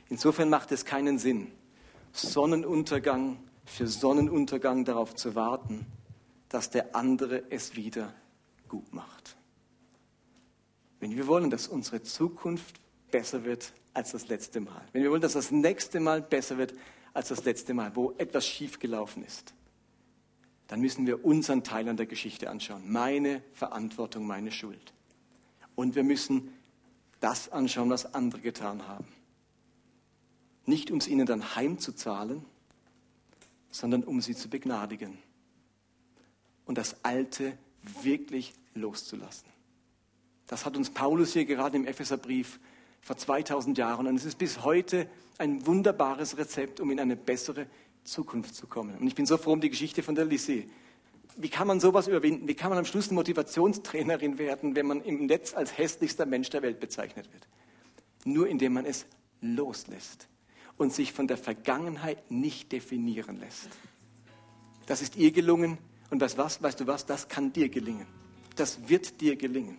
Insofern 0.09 0.47
macht 0.47 0.71
es 0.71 0.85
keinen 0.85 1.17
Sinn, 1.17 1.51
Sonnenuntergang 2.13 3.39
für 3.65 3.87
Sonnenuntergang 3.87 4.85
darauf 4.85 5.15
zu 5.15 5.33
warten, 5.33 5.87
dass 6.49 6.69
der 6.69 6.95
andere 6.95 7.45
es 7.49 7.75
wieder 7.75 8.13
gut 8.67 8.93
macht. 8.93 9.37
Wenn 10.99 11.15
wir 11.15 11.25
wollen, 11.25 11.49
dass 11.49 11.67
unsere 11.67 12.03
Zukunft 12.03 12.79
besser 13.09 13.43
wird 13.43 13.73
als 13.95 14.11
das 14.11 14.27
letzte 14.27 14.59
Mal, 14.59 14.85
wenn 14.93 15.01
wir 15.01 15.09
wollen, 15.09 15.21
dass 15.21 15.33
das 15.33 15.49
nächste 15.49 15.99
Mal 15.99 16.21
besser 16.21 16.59
wird 16.59 16.75
als 17.13 17.29
das 17.29 17.43
letzte 17.45 17.73
Mal, 17.73 17.95
wo 17.95 18.13
etwas 18.17 18.47
schiefgelaufen 18.47 19.25
ist, 19.25 19.53
dann 20.67 20.81
müssen 20.81 21.07
wir 21.07 21.25
unseren 21.25 21.63
Teil 21.63 21.89
an 21.89 21.97
der 21.97 22.05
Geschichte 22.05 22.49
anschauen. 22.49 22.91
Meine 22.91 23.41
Verantwortung, 23.53 24.27
meine 24.27 24.51
Schuld. 24.51 24.93
Und 25.75 25.95
wir 25.95 26.03
müssen 26.03 26.53
das 27.19 27.49
anschauen, 27.49 27.89
was 27.89 28.13
andere 28.13 28.41
getan 28.41 28.87
haben. 28.87 29.07
Nicht 30.65 30.91
um 30.91 30.99
es 30.99 31.07
ihnen 31.07 31.25
dann 31.25 31.55
heimzuzahlen, 31.55 32.45
sondern 33.71 34.03
um 34.03 34.21
sie 34.21 34.35
zu 34.35 34.49
begnadigen 34.49 35.17
und 36.65 36.77
das 36.77 37.03
Alte 37.03 37.57
wirklich 38.03 38.53
loszulassen. 38.75 39.49
Das 40.45 40.65
hat 40.65 40.77
uns 40.77 40.91
Paulus 40.91 41.33
hier 41.33 41.45
gerade 41.45 41.77
im 41.77 41.85
Epheserbrief 41.85 42.59
vor 43.01 43.17
2000 43.17 43.77
Jahren 43.77 44.07
und 44.07 44.15
es 44.15 44.25
ist 44.25 44.37
bis 44.37 44.63
heute 44.63 45.09
ein 45.39 45.65
wunderbares 45.65 46.37
Rezept, 46.37 46.79
um 46.79 46.91
in 46.91 46.99
eine 46.99 47.15
bessere 47.15 47.65
Zukunft 48.03 48.53
zu 48.53 48.67
kommen. 48.67 48.97
Und 48.97 49.07
ich 49.07 49.15
bin 49.15 49.25
so 49.25 49.37
froh 49.37 49.53
um 49.53 49.61
die 49.61 49.69
Geschichte 49.69 50.03
von 50.03 50.15
der 50.15 50.25
Lissee. 50.25 50.69
Wie 51.37 51.49
kann 51.49 51.67
man 51.67 51.79
sowas 51.79 52.07
überwinden? 52.07 52.47
Wie 52.47 52.55
kann 52.55 52.69
man 52.69 52.77
am 52.77 52.85
Schluss 52.85 53.11
Motivationstrainerin 53.11 54.37
werden, 54.37 54.75
wenn 54.75 54.85
man 54.85 55.01
im 55.01 55.25
Netz 55.25 55.53
als 55.53 55.77
hässlichster 55.77 56.25
Mensch 56.25 56.49
der 56.49 56.61
Welt 56.61 56.79
bezeichnet 56.79 57.31
wird? 57.31 57.47
Nur 58.25 58.47
indem 58.47 58.73
man 58.73 58.85
es 58.85 59.05
loslässt 59.41 60.27
und 60.77 60.93
sich 60.93 61.13
von 61.13 61.27
der 61.27 61.37
Vergangenheit 61.37 62.29
nicht 62.29 62.71
definieren 62.71 63.39
lässt. 63.39 63.69
Das 64.87 65.01
ist 65.01 65.15
ihr 65.15 65.31
gelungen 65.31 65.77
und 66.09 66.19
weißt, 66.19 66.37
was, 66.37 66.61
weißt 66.61 66.81
du 66.81 66.87
was, 66.87 67.05
das 67.05 67.29
kann 67.29 67.53
dir 67.53 67.69
gelingen. 67.69 68.07
Das 68.55 68.89
wird 68.89 69.21
dir 69.21 69.37
gelingen. 69.37 69.77